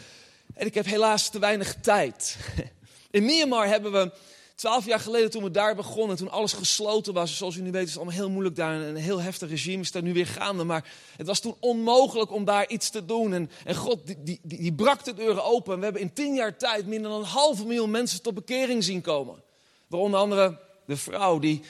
en 0.54 0.66
ik 0.66 0.74
heb 0.74 0.86
helaas 0.86 1.30
te 1.30 1.38
weinig 1.38 1.74
tijd. 1.74 2.36
In 3.10 3.24
Myanmar 3.24 3.66
hebben 3.66 3.92
we 3.92 4.12
Twaalf 4.60 4.86
jaar 4.86 5.00
geleden 5.00 5.30
toen 5.30 5.42
we 5.42 5.50
daar 5.50 5.74
begonnen, 5.74 6.16
toen 6.16 6.30
alles 6.30 6.52
gesloten 6.52 7.14
was, 7.14 7.36
zoals 7.36 7.56
u 7.56 7.60
nu 7.60 7.70
weet 7.70 7.82
is 7.82 7.88
het 7.88 7.96
allemaal 7.96 8.14
heel 8.14 8.30
moeilijk 8.30 8.56
daar. 8.56 8.80
Een 8.80 8.96
heel 8.96 9.20
heftig 9.20 9.48
regime 9.48 9.82
is 9.82 9.92
daar 9.92 10.02
nu 10.02 10.12
weer 10.12 10.26
gaande. 10.26 10.64
Maar 10.64 10.92
het 11.16 11.26
was 11.26 11.40
toen 11.40 11.54
onmogelijk 11.60 12.32
om 12.32 12.44
daar 12.44 12.68
iets 12.68 12.90
te 12.90 13.04
doen. 13.04 13.32
En, 13.32 13.50
en 13.64 13.74
God 13.74 14.06
die, 14.06 14.16
die, 14.22 14.40
die 14.42 14.72
brak 14.72 15.04
de 15.04 15.14
deuren 15.14 15.44
open. 15.44 15.72
En 15.72 15.78
we 15.78 15.84
hebben 15.84 16.02
in 16.02 16.12
tien 16.12 16.34
jaar 16.34 16.56
tijd 16.56 16.86
minder 16.86 17.10
dan 17.10 17.20
een 17.20 17.26
halve 17.26 17.64
miljoen 17.64 17.90
mensen 17.90 18.22
tot 18.22 18.34
bekering 18.34 18.84
zien 18.84 19.00
komen. 19.00 19.42
Waaronder 19.86 20.20
andere 20.20 20.58
de 20.86 20.96
vrouw 20.96 21.38
die 21.38 21.62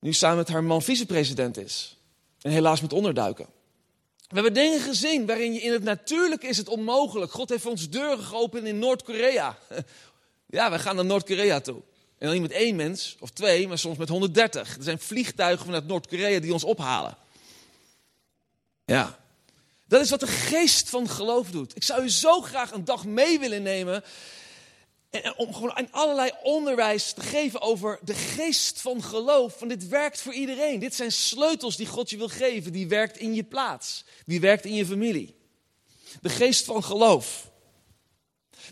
nu 0.00 0.12
samen 0.12 0.36
met 0.36 0.48
haar 0.48 0.64
man 0.64 0.82
vicepresident 0.82 1.56
is. 1.56 1.96
En 2.40 2.50
helaas 2.50 2.80
moet 2.80 2.92
onderduiken. 2.92 3.46
We 4.28 4.34
hebben 4.34 4.54
dingen 4.54 4.80
gezien 4.80 5.26
waarin 5.26 5.52
je 5.52 5.60
in 5.60 5.72
het 5.72 5.82
natuurlijke 5.82 6.46
is 6.46 6.56
het 6.56 6.68
onmogelijk. 6.68 7.32
God 7.32 7.48
heeft 7.48 7.66
ons 7.66 7.90
deuren 7.90 8.24
geopend 8.24 8.66
in 8.66 8.78
Noord-Korea. 8.78 9.58
Ja, 10.46 10.70
we 10.70 10.78
gaan 10.78 10.96
naar 10.96 11.04
Noord-Korea 11.04 11.60
toe. 11.60 11.82
En 12.18 12.30
dan 12.30 12.32
niet 12.32 12.48
met 12.48 12.58
één 12.58 12.76
mens 12.76 13.16
of 13.20 13.30
twee, 13.30 13.68
maar 13.68 13.78
soms 13.78 13.98
met 13.98 14.08
130. 14.08 14.76
Er 14.76 14.82
zijn 14.82 14.98
vliegtuigen 14.98 15.64
vanuit 15.64 15.86
Noord-Korea 15.86 16.40
die 16.40 16.52
ons 16.52 16.64
ophalen. 16.64 17.16
Ja, 18.84 19.18
dat 19.86 20.00
is 20.00 20.10
wat 20.10 20.20
de 20.20 20.26
geest 20.26 20.90
van 20.90 21.08
geloof 21.08 21.50
doet. 21.50 21.76
Ik 21.76 21.82
zou 21.82 22.02
u 22.02 22.10
zo 22.10 22.40
graag 22.40 22.72
een 22.72 22.84
dag 22.84 23.04
mee 23.04 23.38
willen 23.38 23.62
nemen. 23.62 24.04
Om 25.36 25.54
gewoon 25.54 25.76
aan 25.76 25.88
allerlei 25.90 26.30
onderwijs 26.42 27.12
te 27.12 27.20
geven 27.20 27.60
over 27.60 27.98
de 28.02 28.14
geest 28.14 28.80
van 28.80 29.02
geloof. 29.02 29.58
Van 29.58 29.68
dit 29.68 29.88
werkt 29.88 30.20
voor 30.20 30.34
iedereen. 30.34 30.78
Dit 30.78 30.94
zijn 30.94 31.12
sleutels 31.12 31.76
die 31.76 31.86
God 31.86 32.10
je 32.10 32.16
wil 32.16 32.28
geven. 32.28 32.72
Die 32.72 32.88
werkt 32.88 33.18
in 33.18 33.34
je 33.34 33.44
plaats. 33.44 34.04
Die 34.26 34.40
werkt 34.40 34.64
in 34.64 34.74
je 34.74 34.86
familie. 34.86 35.36
De 36.20 36.28
geest 36.28 36.64
van 36.64 36.84
geloof. 36.84 37.50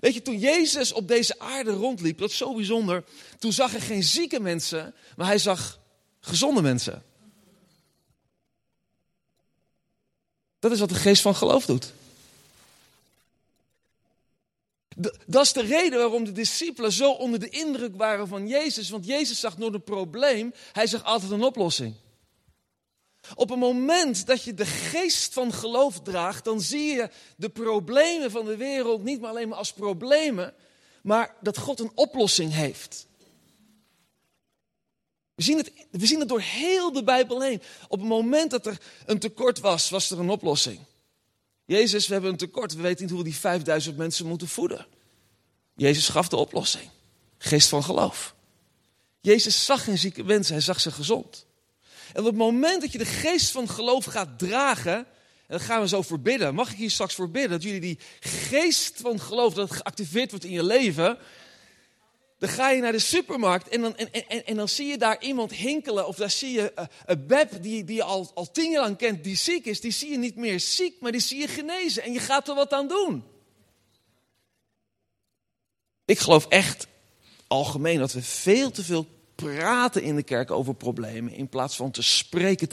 Weet 0.00 0.14
je, 0.14 0.22
toen 0.22 0.38
Jezus 0.38 0.92
op 0.92 1.08
deze 1.08 1.38
aarde 1.38 1.70
rondliep, 1.70 2.18
dat 2.18 2.30
is 2.30 2.36
zo 2.36 2.54
bijzonder. 2.54 3.04
Toen 3.38 3.52
zag 3.52 3.70
hij 3.70 3.80
geen 3.80 4.02
zieke 4.02 4.40
mensen, 4.40 4.94
maar 5.16 5.26
hij 5.26 5.38
zag 5.38 5.80
gezonde 6.20 6.62
mensen. 6.62 7.02
Dat 10.58 10.72
is 10.72 10.80
wat 10.80 10.88
de 10.88 10.94
geest 10.94 11.22
van 11.22 11.34
geloof 11.34 11.66
doet. 11.66 11.92
Dat 15.26 15.44
is 15.44 15.52
de 15.52 15.62
reden 15.62 15.98
waarom 15.98 16.24
de 16.24 16.32
discipelen 16.32 16.92
zo 16.92 17.10
onder 17.10 17.40
de 17.40 17.48
indruk 17.48 17.96
waren 17.96 18.28
van 18.28 18.48
Jezus. 18.48 18.90
Want 18.90 19.06
Jezus 19.06 19.40
zag 19.40 19.58
nooit 19.58 19.74
een 19.74 19.82
probleem, 19.82 20.54
hij 20.72 20.86
zag 20.86 21.04
altijd 21.04 21.30
een 21.30 21.44
oplossing. 21.44 21.94
Op 23.34 23.48
het 23.48 23.58
moment 23.58 24.26
dat 24.26 24.42
je 24.42 24.54
de 24.54 24.66
geest 24.66 25.32
van 25.32 25.52
geloof 25.52 26.00
draagt, 26.00 26.44
dan 26.44 26.60
zie 26.60 26.94
je 26.94 27.10
de 27.36 27.48
problemen 27.48 28.30
van 28.30 28.44
de 28.44 28.56
wereld 28.56 29.04
niet 29.04 29.20
maar 29.20 29.30
alleen 29.30 29.48
maar 29.48 29.58
als 29.58 29.72
problemen, 29.72 30.54
maar 31.02 31.36
dat 31.40 31.58
God 31.58 31.80
een 31.80 31.92
oplossing 31.94 32.52
heeft. 32.52 33.06
We 35.34 35.42
zien, 35.42 35.56
het, 35.56 35.72
we 35.90 36.06
zien 36.06 36.18
het 36.18 36.28
door 36.28 36.40
heel 36.40 36.92
de 36.92 37.04
Bijbel 37.04 37.42
heen. 37.42 37.62
Op 37.88 37.98
het 37.98 38.08
moment 38.08 38.50
dat 38.50 38.66
er 38.66 38.80
een 39.06 39.18
tekort 39.18 39.60
was, 39.60 39.90
was 39.90 40.10
er 40.10 40.18
een 40.18 40.30
oplossing. 40.30 40.78
Jezus, 41.64 42.06
we 42.06 42.12
hebben 42.12 42.30
een 42.30 42.36
tekort. 42.36 42.74
We 42.74 42.82
weten 42.82 43.02
niet 43.02 43.10
hoe 43.10 43.22
we 43.22 43.28
die 43.28 43.38
5000 43.38 43.96
mensen 43.96 44.26
moeten 44.26 44.48
voeden. 44.48 44.86
Jezus 45.74 46.08
gaf 46.08 46.28
de 46.28 46.36
oplossing. 46.36 46.88
Geest 47.38 47.68
van 47.68 47.84
geloof. 47.84 48.34
Jezus 49.20 49.64
zag 49.64 49.84
geen 49.84 49.98
zieke 49.98 50.24
mensen, 50.24 50.54
hij 50.54 50.62
zag 50.62 50.80
ze 50.80 50.90
gezond. 50.90 51.46
En 52.12 52.20
op 52.20 52.26
het 52.26 52.36
moment 52.36 52.80
dat 52.80 52.92
je 52.92 52.98
de 52.98 53.04
geest 53.04 53.50
van 53.50 53.68
geloof 53.68 54.04
gaat 54.04 54.38
dragen, 54.38 54.96
en 54.96 55.58
dat 55.58 55.60
gaan 55.60 55.80
we 55.80 55.88
zo 55.88 56.02
verbidden. 56.02 56.54
Mag 56.54 56.70
ik 56.70 56.76
hier 56.76 56.90
straks 56.90 57.14
verbidden 57.14 57.50
dat 57.50 57.62
jullie 57.62 57.80
die 57.80 57.98
geest 58.20 59.00
van 59.00 59.20
geloof, 59.20 59.54
dat 59.54 59.70
geactiveerd 59.70 60.30
wordt 60.30 60.44
in 60.44 60.50
je 60.50 60.64
leven, 60.64 61.18
dan 62.38 62.50
ga 62.50 62.70
je 62.70 62.80
naar 62.80 62.92
de 62.92 62.98
supermarkt 62.98 63.68
en 63.68 63.80
dan, 63.80 63.96
en, 63.96 64.12
en, 64.28 64.46
en 64.46 64.56
dan 64.56 64.68
zie 64.68 64.86
je 64.86 64.98
daar 64.98 65.22
iemand 65.22 65.52
hinkelen. 65.52 66.06
Of 66.06 66.16
daar 66.16 66.30
zie 66.30 66.52
je 66.52 66.72
uh, 66.78 66.84
een 67.04 67.26
Beb 67.26 67.62
die, 67.62 67.84
die 67.84 67.96
je 67.96 68.02
al, 68.02 68.30
al 68.34 68.50
tien 68.50 68.70
jaar 68.70 68.82
lang 68.82 68.96
kent, 68.96 69.24
die 69.24 69.36
ziek 69.36 69.64
is. 69.64 69.80
Die 69.80 69.92
zie 69.92 70.10
je 70.10 70.18
niet 70.18 70.36
meer 70.36 70.60
ziek, 70.60 71.00
maar 71.00 71.12
die 71.12 71.20
zie 71.20 71.40
je 71.40 71.48
genezen. 71.48 72.02
En 72.02 72.12
je 72.12 72.18
gaat 72.18 72.48
er 72.48 72.54
wat 72.54 72.72
aan 72.72 72.88
doen. 72.88 73.24
Ik 76.04 76.18
geloof 76.18 76.46
echt 76.46 76.86
algemeen 77.46 77.98
dat 77.98 78.12
we 78.12 78.22
veel 78.22 78.70
te 78.70 78.84
veel 78.84 79.06
praten 79.42 80.02
in 80.02 80.16
de 80.16 80.22
kerk 80.22 80.50
over 80.50 80.74
problemen. 80.74 81.32
In 81.32 81.48
plaats 81.48 81.76
van 81.76 81.90
te 81.90 82.02
spreken 82.02 82.68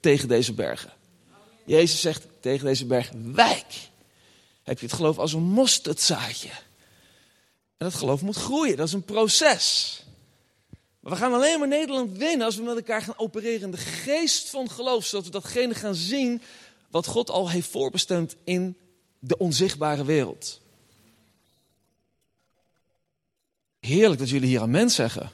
tegen 0.00 0.28
deze 0.28 0.52
bergen. 0.52 0.92
Jezus 1.64 2.00
zegt 2.00 2.26
tegen 2.40 2.66
deze 2.66 2.86
berg, 2.86 3.10
wijk. 3.32 3.88
Heb 4.62 4.78
je 4.78 4.86
het 4.86 4.94
geloof 4.94 5.18
als 5.18 5.32
een 5.32 5.42
mosterdzaadje. 5.42 6.50
En 7.76 7.86
dat 7.86 7.94
geloof 7.94 8.22
moet 8.22 8.36
groeien, 8.36 8.76
dat 8.76 8.86
is 8.86 8.92
een 8.92 9.04
proces. 9.04 10.00
Maar 11.00 11.12
we 11.12 11.18
gaan 11.18 11.32
alleen 11.32 11.58
maar 11.58 11.68
Nederland 11.68 12.16
winnen 12.16 12.46
als 12.46 12.56
we 12.56 12.62
met 12.62 12.76
elkaar 12.76 13.02
gaan 13.02 13.18
opereren 13.18 13.60
in 13.60 13.70
de 13.70 13.76
geest 13.76 14.48
van 14.48 14.70
geloof, 14.70 15.04
zodat 15.04 15.24
we 15.24 15.30
datgene 15.30 15.74
gaan 15.74 15.94
zien 15.94 16.42
wat 16.90 17.06
God 17.06 17.30
al 17.30 17.50
heeft 17.50 17.70
voorbestemd 17.70 18.36
in 18.44 18.76
de 19.18 19.38
onzichtbare 19.38 20.04
wereld. 20.04 20.60
Heerlijk 23.80 24.18
dat 24.18 24.30
jullie 24.30 24.48
hier 24.48 24.60
aan 24.60 24.70
mens 24.70 24.94
zeggen. 24.94 25.32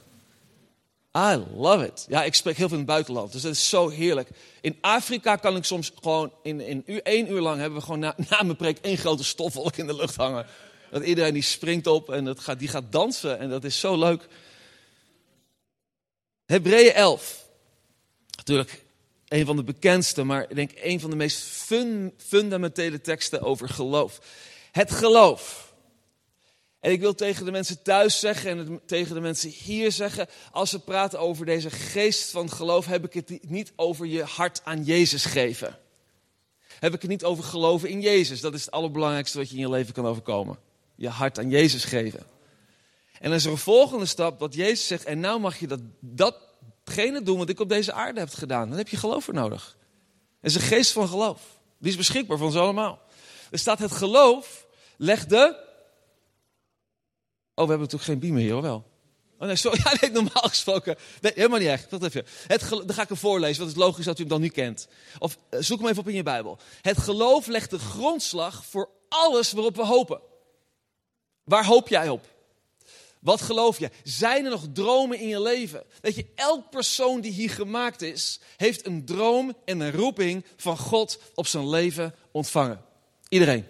I 1.17 1.43
love 1.55 1.85
it. 1.85 2.05
Ja, 2.09 2.23
ik 2.23 2.35
spreek 2.35 2.57
heel 2.57 2.67
veel 2.67 2.77
in 2.77 2.83
het 2.83 2.91
buitenland, 2.91 3.31
dus 3.31 3.41
dat 3.41 3.51
is 3.51 3.69
zo 3.69 3.89
heerlijk. 3.89 4.29
In 4.61 4.77
Afrika 4.81 5.35
kan 5.35 5.55
ik 5.55 5.63
soms 5.63 5.91
gewoon, 6.01 6.33
in, 6.43 6.61
in 6.61 6.83
uur, 6.85 7.01
één 7.01 7.31
uur 7.31 7.41
lang 7.41 7.59
hebben 7.59 7.79
we 7.79 7.85
gewoon 7.85 7.99
na, 7.99 8.15
na 8.29 8.43
mijn 8.43 8.55
preek 8.55 8.77
één 8.77 8.97
grote 8.97 9.23
stofwolk 9.23 9.77
in 9.77 9.87
de 9.87 9.95
lucht 9.95 10.15
hangen. 10.15 10.45
Dat 10.91 11.03
iedereen 11.03 11.33
die 11.33 11.41
springt 11.41 11.87
op 11.87 12.09
en 12.09 12.25
dat 12.25 12.39
gaat, 12.39 12.59
die 12.59 12.67
gaat 12.67 12.91
dansen 12.91 13.39
en 13.39 13.49
dat 13.49 13.63
is 13.63 13.79
zo 13.79 13.97
leuk. 13.97 14.27
Hebreeën 16.45 16.93
11. 16.93 17.45
Natuurlijk 18.37 18.83
een 19.27 19.45
van 19.45 19.55
de 19.55 19.63
bekendste, 19.63 20.23
maar 20.23 20.45
ik 20.49 20.55
denk 20.55 20.71
een 20.75 20.99
van 20.99 21.09
de 21.09 21.15
meest 21.15 21.43
fundamentele 22.17 23.01
teksten 23.01 23.41
over 23.41 23.69
geloof. 23.69 24.19
Het 24.71 24.91
geloof. 24.91 25.62
En 26.83 26.91
ik 26.91 26.99
wil 26.99 27.15
tegen 27.15 27.45
de 27.45 27.51
mensen 27.51 27.81
thuis 27.81 28.19
zeggen 28.19 28.57
en 28.57 28.81
tegen 28.85 29.15
de 29.15 29.21
mensen 29.21 29.49
hier 29.49 29.91
zeggen, 29.91 30.27
als 30.51 30.71
we 30.71 30.79
praten 30.79 31.19
over 31.19 31.45
deze 31.45 31.69
geest 31.69 32.31
van 32.31 32.51
geloof, 32.51 32.85
heb 32.85 33.05
ik 33.05 33.13
het 33.13 33.49
niet 33.49 33.73
over 33.75 34.05
je 34.05 34.23
hart 34.23 34.61
aan 34.63 34.83
Jezus 34.83 35.25
geven. 35.25 35.79
Heb 36.79 36.93
ik 36.93 37.01
het 37.01 37.09
niet 37.09 37.23
over 37.23 37.43
geloven 37.43 37.89
in 37.89 38.01
Jezus. 38.01 38.41
Dat 38.41 38.53
is 38.53 38.65
het 38.65 38.73
allerbelangrijkste 38.73 39.37
wat 39.37 39.49
je 39.49 39.55
in 39.55 39.61
je 39.61 39.69
leven 39.69 39.93
kan 39.93 40.05
overkomen 40.05 40.57
je 40.95 41.09
hart 41.09 41.39
aan 41.39 41.49
Jezus 41.49 41.83
geven. 41.83 42.19
En 43.19 43.29
dan 43.29 43.33
is 43.33 43.45
er 43.45 43.51
een 43.51 43.57
volgende 43.57 44.05
stap 44.05 44.39
wat 44.39 44.53
Jezus 44.53 44.87
zegt. 44.87 45.05
En 45.05 45.19
nou 45.19 45.39
mag 45.39 45.59
je 45.59 45.67
dat, 45.67 45.79
datgene 45.99 47.21
doen 47.21 47.37
wat 47.37 47.49
ik 47.49 47.59
op 47.59 47.69
deze 47.69 47.93
aarde 47.93 48.19
heb 48.19 48.29
gedaan. 48.29 48.69
Dan 48.69 48.77
heb 48.77 48.87
je 48.87 48.97
geloof 48.97 49.23
voor 49.23 49.33
nodig. 49.33 49.77
Het 50.41 50.51
is 50.51 50.55
een 50.55 50.67
geest 50.67 50.91
van 50.91 51.07
geloof. 51.07 51.41
Die 51.77 51.91
is 51.91 51.97
beschikbaar 51.97 52.37
voor 52.37 52.47
ons 52.47 52.55
allemaal. 52.55 53.01
Er 53.51 53.59
staat 53.59 53.79
het 53.79 53.91
geloof, 53.91 54.65
leg 54.97 55.25
de... 55.25 55.71
Oh, 57.55 57.65
we 57.65 57.71
hebben 57.71 57.79
natuurlijk 57.79 58.03
geen 58.03 58.19
beamer 58.19 58.41
hier, 58.41 58.51
hoor 58.51 58.61
wel. 58.61 58.91
Oh 59.39 59.47
nee, 59.47 59.55
sorry. 59.55 59.79
Ja, 59.83 59.97
nee, 60.01 60.11
normaal 60.11 60.49
gesproken. 60.49 60.95
Nee, 61.21 61.31
helemaal 61.35 61.59
niet 61.59 61.67
echt. 61.67 61.91
Wacht 61.91 62.03
even. 62.03 62.25
Het 62.47 62.69
dan 62.69 62.93
ga 62.93 63.01
ik 63.01 63.07
hem 63.07 63.17
voorlezen, 63.17 63.57
want 63.57 63.69
het 63.69 63.79
is 63.79 63.85
logisch 63.85 64.05
dat 64.05 64.17
u 64.17 64.19
hem 64.19 64.29
dan 64.29 64.41
niet 64.41 64.51
kent. 64.51 64.87
Of 65.19 65.37
eh, 65.49 65.59
zoek 65.61 65.79
hem 65.79 65.87
even 65.87 66.01
op 66.01 66.07
in 66.07 66.15
je 66.15 66.23
Bijbel. 66.23 66.57
Het 66.81 66.97
geloof 66.97 67.47
legt 67.47 67.69
de 67.69 67.79
grondslag 67.79 68.65
voor 68.65 68.89
alles 69.09 69.51
waarop 69.51 69.75
we 69.75 69.85
hopen. 69.85 70.21
Waar 71.43 71.65
hoop 71.65 71.87
jij 71.87 72.09
op? 72.09 72.31
Wat 73.19 73.41
geloof 73.41 73.79
je? 73.79 73.89
Zijn 74.03 74.45
er 74.45 74.51
nog 74.51 74.65
dromen 74.73 75.19
in 75.19 75.27
je 75.27 75.41
leven? 75.41 75.83
Weet 76.01 76.15
je, 76.15 76.25
elk 76.35 76.69
persoon 76.69 77.21
die 77.21 77.31
hier 77.31 77.49
gemaakt 77.49 78.01
is, 78.01 78.39
heeft 78.57 78.85
een 78.85 79.05
droom 79.05 79.53
en 79.65 79.79
een 79.79 79.91
roeping 79.91 80.45
van 80.55 80.77
God 80.77 81.19
op 81.35 81.47
zijn 81.47 81.69
leven 81.69 82.15
ontvangen. 82.31 82.81
Iedereen. 83.29 83.65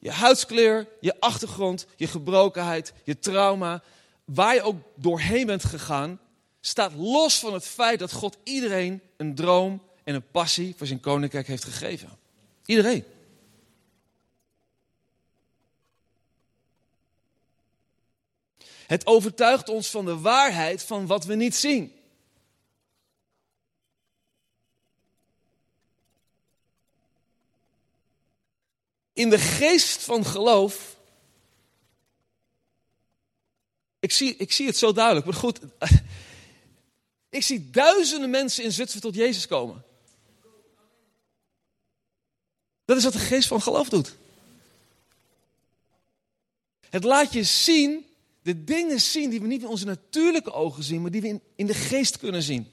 Je 0.00 0.10
huidskleur, 0.10 0.88
je 1.00 1.20
achtergrond, 1.20 1.86
je 1.96 2.06
gebrokenheid, 2.06 2.92
je 3.04 3.18
trauma, 3.18 3.82
waar 4.24 4.54
je 4.54 4.62
ook 4.62 4.76
doorheen 4.94 5.46
bent 5.46 5.64
gegaan, 5.64 6.20
staat 6.60 6.92
los 6.94 7.38
van 7.38 7.52
het 7.52 7.66
feit 7.66 7.98
dat 7.98 8.12
God 8.12 8.36
iedereen 8.42 9.02
een 9.16 9.34
droom 9.34 9.82
en 10.04 10.14
een 10.14 10.30
passie 10.30 10.74
voor 10.76 10.86
zijn 10.86 11.00
koninkrijk 11.00 11.46
heeft 11.46 11.64
gegeven. 11.64 12.18
Iedereen. 12.64 13.04
Het 18.86 19.06
overtuigt 19.06 19.68
ons 19.68 19.90
van 19.90 20.04
de 20.04 20.18
waarheid 20.18 20.82
van 20.82 21.06
wat 21.06 21.24
we 21.24 21.34
niet 21.34 21.54
zien. 21.54 21.99
In 29.20 29.30
de 29.30 29.38
geest 29.38 30.02
van 30.02 30.24
geloof. 30.24 30.96
Ik 33.98 34.12
zie, 34.12 34.36
ik 34.36 34.52
zie 34.52 34.66
het 34.66 34.76
zo 34.76 34.92
duidelijk, 34.92 35.26
maar 35.26 35.34
goed. 35.34 35.58
Ik 37.28 37.42
zie 37.42 37.70
duizenden 37.70 38.30
mensen 38.30 38.64
in 38.64 38.72
Zutphen 38.72 39.00
tot 39.00 39.14
Jezus 39.14 39.46
komen. 39.46 39.84
Dat 42.84 42.96
is 42.96 43.04
wat 43.04 43.12
de 43.12 43.18
geest 43.18 43.48
van 43.48 43.62
geloof 43.62 43.88
doet. 43.88 44.14
Het 46.88 47.04
laat 47.04 47.32
je 47.32 47.44
zien 47.44 48.06
de 48.42 48.64
dingen 48.64 49.00
zien 49.00 49.30
die 49.30 49.40
we 49.40 49.46
niet 49.46 49.60
met 49.60 49.70
onze 49.70 49.84
natuurlijke 49.84 50.52
ogen 50.52 50.82
zien, 50.82 51.02
maar 51.02 51.10
die 51.10 51.20
we 51.20 51.28
in, 51.28 51.42
in 51.56 51.66
de 51.66 51.74
geest 51.74 52.18
kunnen 52.18 52.42
zien. 52.42 52.72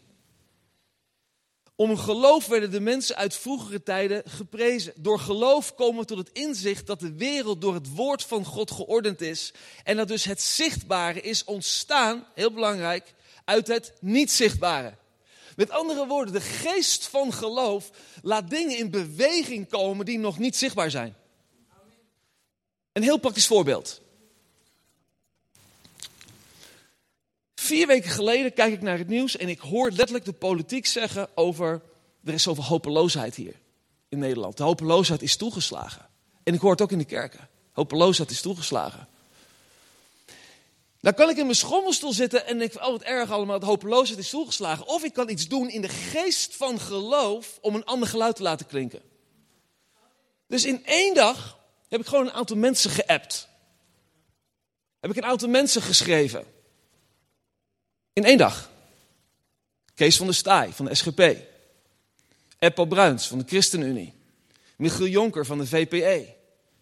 Om 1.80 1.98
geloof 1.98 2.48
werden 2.48 2.72
de 2.72 2.80
mensen 2.80 3.16
uit 3.16 3.36
vroegere 3.36 3.84
tijden 3.84 4.24
geprezen. 4.26 4.94
Door 4.96 5.20
geloof 5.20 5.76
komen 5.76 6.02
we 6.02 6.06
tot 6.06 6.18
het 6.18 6.30
inzicht 6.34 6.88
dat 6.88 7.00
de 7.00 7.14
wereld 7.14 7.62
door 7.62 7.74
het 7.74 7.94
woord 7.94 8.24
van 8.24 8.46
God 8.46 8.72
geordend 8.72 9.22
is. 9.22 9.54
En 9.84 9.98
dat 9.98 10.08
dus 10.08 10.24
het 10.24 10.42
zichtbare 10.42 11.22
is 11.22 11.44
ontstaan, 11.44 12.28
heel 12.36 12.52
belangrijk, 12.52 13.14
uit 13.46 13.68
het 13.68 13.94
niet 14.00 14.32
zichtbare. 14.32 14.98
Met 15.56 15.70
andere 15.70 16.08
woorden, 16.08 16.34
de 16.34 16.42
geest 16.42 17.08
van 17.08 17.34
geloof 17.34 17.90
laat 18.22 18.50
dingen 18.50 18.78
in 18.78 18.92
beweging 18.92 19.70
komen 19.70 20.06
die 20.06 20.20
nog 20.20 20.40
niet 20.40 20.56
zichtbaar 20.56 20.92
zijn. 20.92 21.16
Een 22.94 23.04
heel 23.04 23.18
praktisch 23.18 23.48
voorbeeld. 23.48 24.02
Vier 27.68 27.88
weken 27.88 28.10
geleden 28.10 28.54
kijk 28.54 28.74
ik 28.74 28.82
naar 28.82 28.98
het 28.98 29.08
nieuws 29.08 29.38
en 29.38 29.50
ik 29.50 29.60
hoor 29.60 29.90
letterlijk 29.90 30.26
de 30.26 30.34
politiek 30.34 30.86
zeggen 30.86 31.30
over 31.36 31.82
er 32.24 32.34
is 32.34 32.44
zoveel 32.44 32.64
hopeloosheid 32.64 33.36
hier 33.36 33.54
in 34.10 34.20
Nederland. 34.20 34.58
De 34.58 34.64
hopeloosheid 34.64 35.22
is 35.22 35.36
toegeslagen. 35.36 36.10
En 36.44 36.54
ik 36.54 36.60
hoor 36.60 36.72
het 36.72 36.82
ook 36.82 36.92
in 36.92 36.98
de 36.98 37.06
kerken. 37.06 37.50
Hopeloosheid 37.72 38.32
is 38.32 38.42
toegeslagen. 38.42 39.08
Dan 41.00 41.14
kan 41.14 41.30
ik 41.30 41.38
in 41.38 41.44
mijn 41.44 41.56
schommelstoel 41.56 42.14
zitten 42.14 42.46
en 42.46 42.58
denk, 42.58 42.76
oh 42.76 42.92
wat 42.92 43.02
erg 43.02 43.32
allemaal, 43.32 43.60
de 43.60 43.66
hopeloosheid 43.66 44.20
is 44.20 44.30
toegeslagen. 44.30 44.88
Of 44.88 45.04
ik 45.04 45.14
kan 45.14 45.30
iets 45.30 45.48
doen 45.48 45.70
in 45.70 45.82
de 45.82 45.90
geest 45.90 46.56
van 46.56 46.80
geloof 46.80 47.58
om 47.62 47.76
een 47.76 47.86
ander 47.86 48.08
geluid 48.08 48.36
te 48.36 48.44
laten 48.44 48.66
klinken. 48.66 49.02
Dus 50.48 50.66
in 50.66 50.86
één 50.86 51.14
dag 51.14 51.60
heb 51.90 52.00
ik 52.00 52.08
gewoon 52.08 52.26
een 52.26 52.34
aantal 52.34 52.58
mensen 52.58 52.92
geappt. 52.92 53.48
Heb 55.00 55.12
ik 55.12 55.18
een 55.18 55.30
aantal 55.30 55.50
mensen 55.50 55.82
geschreven. 55.82 56.57
In 58.18 58.24
één 58.24 58.38
dag. 58.38 58.70
Kees 59.96 60.18
van 60.18 60.26
der 60.26 60.36
Staaij 60.36 60.74
van 60.74 60.86
de 60.86 60.96
SGP. 60.96 61.36
Eppo 62.60 62.86
Bruins 62.86 63.28
van 63.28 63.38
de 63.38 63.44
ChristenUnie. 63.48 64.14
Michiel 64.78 65.08
Jonker 65.08 65.46
van 65.46 65.58
de 65.58 65.68
VPE. 65.68 66.34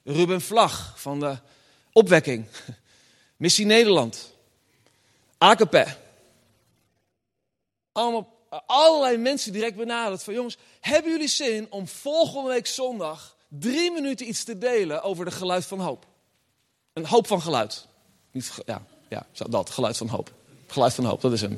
Ruben 0.03 0.41
Vlag 0.41 0.93
van 0.99 1.19
de 1.19 1.37
Opwekking. 1.91 2.45
Missie 3.37 3.65
Nederland. 3.65 4.33
AKP. 5.37 5.97
Allemaal, 7.91 8.37
allerlei 8.65 9.17
mensen 9.17 9.53
direct 9.53 9.75
benaderd 9.75 10.23
van 10.23 10.33
jongens, 10.33 10.57
hebben 10.79 11.11
jullie 11.11 11.27
zin 11.27 11.67
om 11.69 11.87
volgende 11.87 12.49
week 12.49 12.67
zondag 12.67 13.37
drie 13.47 13.91
minuten 13.91 14.27
iets 14.27 14.43
te 14.43 14.57
delen 14.57 15.03
over 15.03 15.25
de 15.25 15.31
geluid 15.31 15.65
van 15.65 15.79
hoop? 15.79 16.05
Een 16.93 17.05
hoop 17.05 17.27
van 17.27 17.41
geluid. 17.41 17.87
Niet, 18.31 18.51
ja, 18.65 18.85
ja, 19.09 19.25
dat, 19.49 19.69
geluid 19.69 19.97
van 19.97 20.07
hoop. 20.07 20.33
Geluid 20.67 20.93
van 20.93 21.05
hoop, 21.05 21.21
dat 21.21 21.31
is 21.31 21.41
hem. 21.41 21.57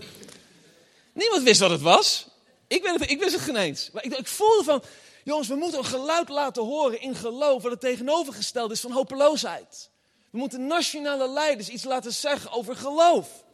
Niemand 1.13 1.43
wist 1.43 1.59
wat 1.59 1.69
het 1.69 1.81
was. 1.81 2.27
Ik, 2.67 2.81
ben 2.83 3.09
ik 3.09 3.19
wist 3.19 3.33
het 3.33 3.41
geen 3.41 3.55
eens. 3.55 3.89
Maar 3.93 4.03
ik, 4.03 4.17
ik 4.17 4.27
voelde 4.27 4.63
van, 4.63 4.83
jongens, 5.23 5.47
we 5.47 5.55
moeten 5.55 5.79
een 5.79 5.85
geluid 5.85 6.29
laten 6.29 6.63
horen 6.63 7.01
in 7.01 7.15
geloof, 7.15 7.61
wat 7.61 7.71
het 7.71 7.81
tegenovergesteld 7.81 8.71
is 8.71 8.79
van 8.79 8.91
hopeloosheid. 8.91 9.89
We 10.29 10.37
moeten 10.37 10.67
nationale 10.67 11.29
leiders 11.29 11.69
iets 11.69 11.83
laten 11.83 12.13
zeggen 12.13 12.51
over 12.51 12.75
geloof. 12.75 13.45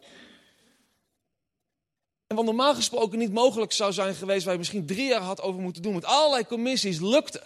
En 2.27 2.35
wat 2.35 2.45
normaal 2.45 2.75
gesproken 2.75 3.19
niet 3.19 3.33
mogelijk 3.33 3.71
zou 3.71 3.93
zijn 3.93 4.15
geweest, 4.15 4.43
waar 4.43 4.53
je 4.53 4.59
misschien 4.59 4.85
drie 4.85 5.05
jaar 5.05 5.21
had 5.21 5.41
over 5.41 5.61
moeten 5.61 5.81
doen, 5.81 5.93
met 5.93 6.05
allerlei 6.05 6.45
commissies, 6.45 6.99
lukte. 6.99 7.41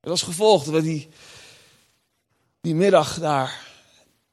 Het 0.00 0.10
was 0.10 0.22
gevolg 0.22 0.64
dat 0.64 0.82
die, 0.82 1.08
die 2.60 2.74
middag 2.74 3.18
daar 3.18 3.69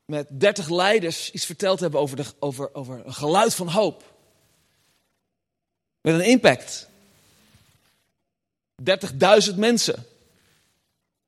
met 0.08 0.40
dertig 0.40 0.70
leiders 0.70 1.32
iets 1.32 1.46
verteld 1.46 1.80
hebben 1.80 2.00
over, 2.00 2.16
de, 2.16 2.26
over, 2.40 2.74
over 2.74 3.06
een 3.06 3.14
geluid 3.14 3.54
van 3.54 3.68
hoop. 3.68 4.16
Met 6.02 6.14
een 6.14 6.26
impact. 6.26 6.88
30.000 9.50 9.56
mensen 9.56 10.06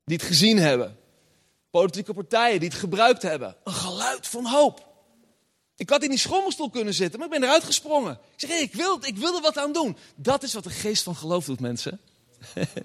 die 0.04 0.16
het 0.16 0.26
gezien 0.26 0.58
hebben. 0.58 0.98
Politieke 1.70 2.14
partijen 2.14 2.60
die 2.60 2.68
het 2.68 2.78
gebruikt 2.78 3.22
hebben. 3.22 3.56
Een 3.64 3.72
geluid 3.72 4.26
van 4.26 4.46
hoop. 4.46 4.88
Ik 5.76 5.90
had 5.90 6.02
in 6.02 6.10
die 6.10 6.18
schommelstoel 6.18 6.70
kunnen 6.70 6.94
zitten, 6.94 7.18
maar 7.18 7.28
ik 7.28 7.34
ben 7.34 7.44
eruit 7.48 7.64
gesprongen. 7.64 8.12
Ik 8.12 8.48
zeg, 8.48 8.60
ik, 8.60 8.74
wil, 8.74 8.98
ik 9.04 9.16
wil 9.16 9.34
er 9.34 9.42
wat 9.42 9.58
aan 9.58 9.72
doen. 9.72 9.96
Dat 10.14 10.42
is 10.42 10.54
wat 10.54 10.64
de 10.64 10.70
geest 10.70 11.02
van 11.02 11.16
geloof 11.16 11.44
doet, 11.44 11.60
mensen. 11.60 12.00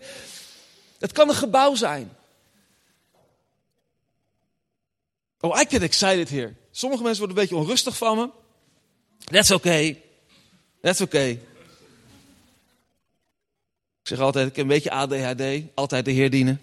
het 1.06 1.12
kan 1.12 1.30
een 1.30 1.36
gebouw 1.36 1.75
zijn. 1.75 2.18
Oh, 5.46 5.53
I 5.62 5.66
get 5.70 5.81
excited 5.81 6.29
here. 6.29 6.53
Sommige 6.72 7.03
mensen 7.03 7.20
worden 7.25 7.38
een 7.38 7.48
beetje 7.48 7.64
onrustig 7.64 7.98
van 7.98 8.18
me. 8.18 8.29
That's 9.24 9.51
okay. 9.51 10.01
That's 10.81 11.01
okay. 11.01 11.29
Ik 14.01 14.08
zeg 14.12 14.20
altijd, 14.20 14.48
ik 14.48 14.55
heb 14.55 14.66
een 14.66 14.72
beetje 14.72 14.92
ADHD. 14.92 15.64
Altijd 15.74 16.05
de 16.05 16.12
Heer 16.12 16.29
dienen. 16.29 16.62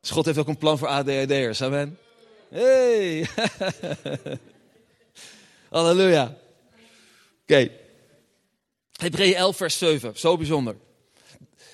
Dus 0.00 0.10
God 0.10 0.24
heeft 0.24 0.38
ook 0.38 0.48
een 0.48 0.58
plan 0.58 0.78
voor 0.78 0.88
ADHD'ers. 0.88 1.62
Amen. 1.62 1.98
Hey. 2.48 3.28
Halleluja. 5.70 6.24
Oké. 6.24 6.34
Okay. 7.42 7.72
Hebreeën 8.92 9.34
11 9.34 9.56
vers 9.56 9.78
7. 9.78 10.18
Zo 10.18 10.36
bijzonder. 10.36 10.76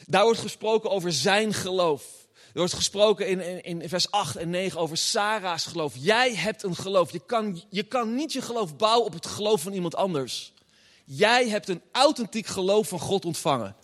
Daar 0.07 0.25
wordt 0.25 0.41
gesproken 0.41 0.91
over 0.91 1.13
zijn 1.13 1.55
geloof. 1.55 2.14
Er 2.55 2.61
wordt 2.61 2.75
gesproken 2.75 3.29
in, 3.29 3.65
in, 3.65 3.81
in, 3.81 3.89
vers 3.89 4.11
8 4.11 4.37
en 4.37 4.51
9 4.51 4.81
over 4.81 4.97
Sarah's 4.97 5.65
geloof. 5.65 5.95
Jij 5.97 6.35
hebt 6.35 6.63
een 6.63 6.77
geloof. 6.77 7.13
Je 7.13 7.27
kan, 7.27 7.63
je 7.69 7.83
kan 7.83 8.15
niet 8.15 8.33
je 8.33 8.43
geloof 8.43 8.77
bouwen 8.77 9.07
op 9.07 9.13
het 9.13 9.27
geloof 9.27 9.63
van 9.63 9.73
iemand 9.73 9.95
anders. 9.95 10.53
Jij 11.05 11.49
hebt 11.49 11.69
een 11.69 11.83
authentiek 11.93 12.47
geloof 12.47 12.89
van 12.89 12.99
God 12.99 13.25
ontvangen. 13.25 13.77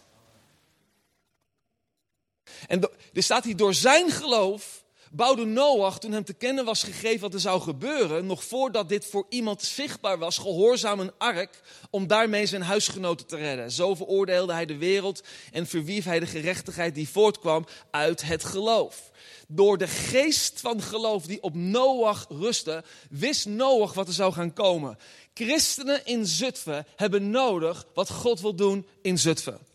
En 2.67 2.91
er 3.13 3.23
staat 3.23 3.45
hier, 3.45 3.57
door 3.57 3.75
zijn 3.75 4.11
geloof 4.11 4.80
bouwde 5.11 5.45
Noach, 5.45 5.99
toen 5.99 6.13
hem 6.13 6.25
te 6.25 6.33
kennen 6.33 6.65
was 6.65 6.83
gegeven 6.83 7.21
wat 7.21 7.35
er 7.35 7.41
zou 7.41 7.61
gebeuren, 7.61 8.27
nog 8.27 8.45
voordat 8.45 8.89
dit 8.89 9.07
voor 9.07 9.27
iemand 9.29 9.63
zichtbaar 9.63 10.19
was, 10.19 10.39
gehoorzaam 10.39 11.01
een 11.01 11.13
ark 11.19 11.61
om 11.91 12.07
daarmee 12.07 12.47
zijn 12.47 12.63
huisgenoten 12.63 13.27
te 13.27 13.37
redden. 13.37 13.71
Zo 13.71 13.95
veroordeelde 13.95 14.53
hij 14.53 14.67
de 14.67 14.77
wereld 14.77 15.23
en 15.53 15.67
verwierf 15.67 16.05
hij 16.05 16.21
de 16.21 16.27
gerechtigheid 16.27 16.95
die 16.95 17.09
voortkwam 17.09 17.67
uit 17.91 18.23
het 18.23 18.45
geloof. 18.45 19.11
Door 19.49 19.79
de 19.79 19.89
geest 19.89 20.61
van 20.61 20.83
geloof 20.83 21.27
die 21.27 21.43
op 21.43 21.55
Noach 21.55 22.27
rustte, 22.29 22.85
wist 23.11 23.47
Noach 23.47 23.93
wat 23.93 24.09
er 24.09 24.15
zou 24.15 24.33
gaan 24.33 24.53
komen. 24.53 24.99
Christenen 25.35 26.07
in 26.07 26.27
Zutphen 26.27 26.87
hebben 26.97 27.31
nodig 27.31 27.87
wat 27.95 28.11
God 28.11 28.41
wil 28.41 28.55
doen 28.55 28.87
in 29.03 29.19
Zutphen. 29.19 29.70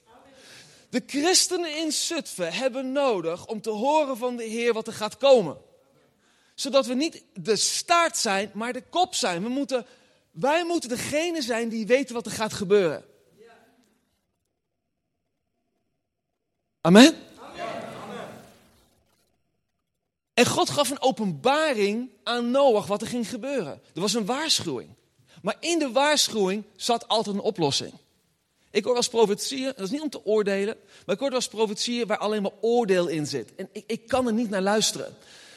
De 0.96 1.04
christenen 1.06 1.78
in 1.78 1.92
Zutphen 1.92 2.54
hebben 2.54 2.92
nodig 2.92 3.48
om 3.48 3.62
te 3.62 3.70
horen 3.70 4.18
van 4.18 4.36
de 4.36 4.44
Heer 4.44 4.74
wat 4.74 4.88
er 4.88 4.94
gaat 4.94 5.18
komen. 5.18 5.58
Zodat 6.54 6.86
we 6.86 6.94
niet 6.94 7.24
de 7.34 7.56
staart 7.56 8.18
zijn, 8.18 8.52
maar 8.54 8.74
de 8.74 8.84
kop 8.90 9.16
zijn. 9.16 9.44
We 9.44 9.50
moeten, 9.50 9.86
wij 10.32 10.66
moeten 10.66 10.90
degene 10.90 11.42
zijn 11.42 11.70
die 11.70 11.88
weten 11.88 12.16
wat 12.16 12.26
er 12.26 12.32
gaat 12.32 12.54
gebeuren. 12.54 13.06
Amen? 16.82 17.16
En 20.34 20.46
God 20.46 20.70
gaf 20.70 20.90
een 20.90 21.02
openbaring 21.02 22.10
aan 22.24 22.52
Noach 22.52 22.88
wat 22.88 23.02
er 23.02 23.08
ging 23.08 23.30
gebeuren. 23.30 23.82
Er 23.94 24.02
was 24.02 24.14
een 24.14 24.26
waarschuwing. 24.26 24.90
Maar 25.42 25.58
in 25.60 25.80
de 25.80 25.92
waarschuwing 25.92 26.64
zat 26.76 27.08
altijd 27.08 27.36
een 27.36 27.42
oplossing. 27.42 27.94
Ik 28.76 28.84
hoor 28.84 28.96
als 28.96 29.10
profetieën, 29.10 29.74
dat 29.76 29.86
is 29.86 29.90
niet 29.90 30.02
om 30.02 30.10
te 30.10 30.26
oordelen, 30.26 30.76
maar 31.06 31.16
ik 31.16 31.22
hoor 31.22 31.34
als 31.34 31.48
profetieën 31.48 32.08
waar 32.08 32.18
alleen 32.18 32.42
maar 32.42 32.52
oordeel 32.62 33.08
in 33.08 33.28
zit. 33.28 33.56
En 33.56 33.70
ik, 33.72 33.84
ik 33.88 34.08
kan 34.08 34.28
er 34.28 34.34
niet 34.34 34.50
naar 34.50 34.62
luisteren. 34.62 35.16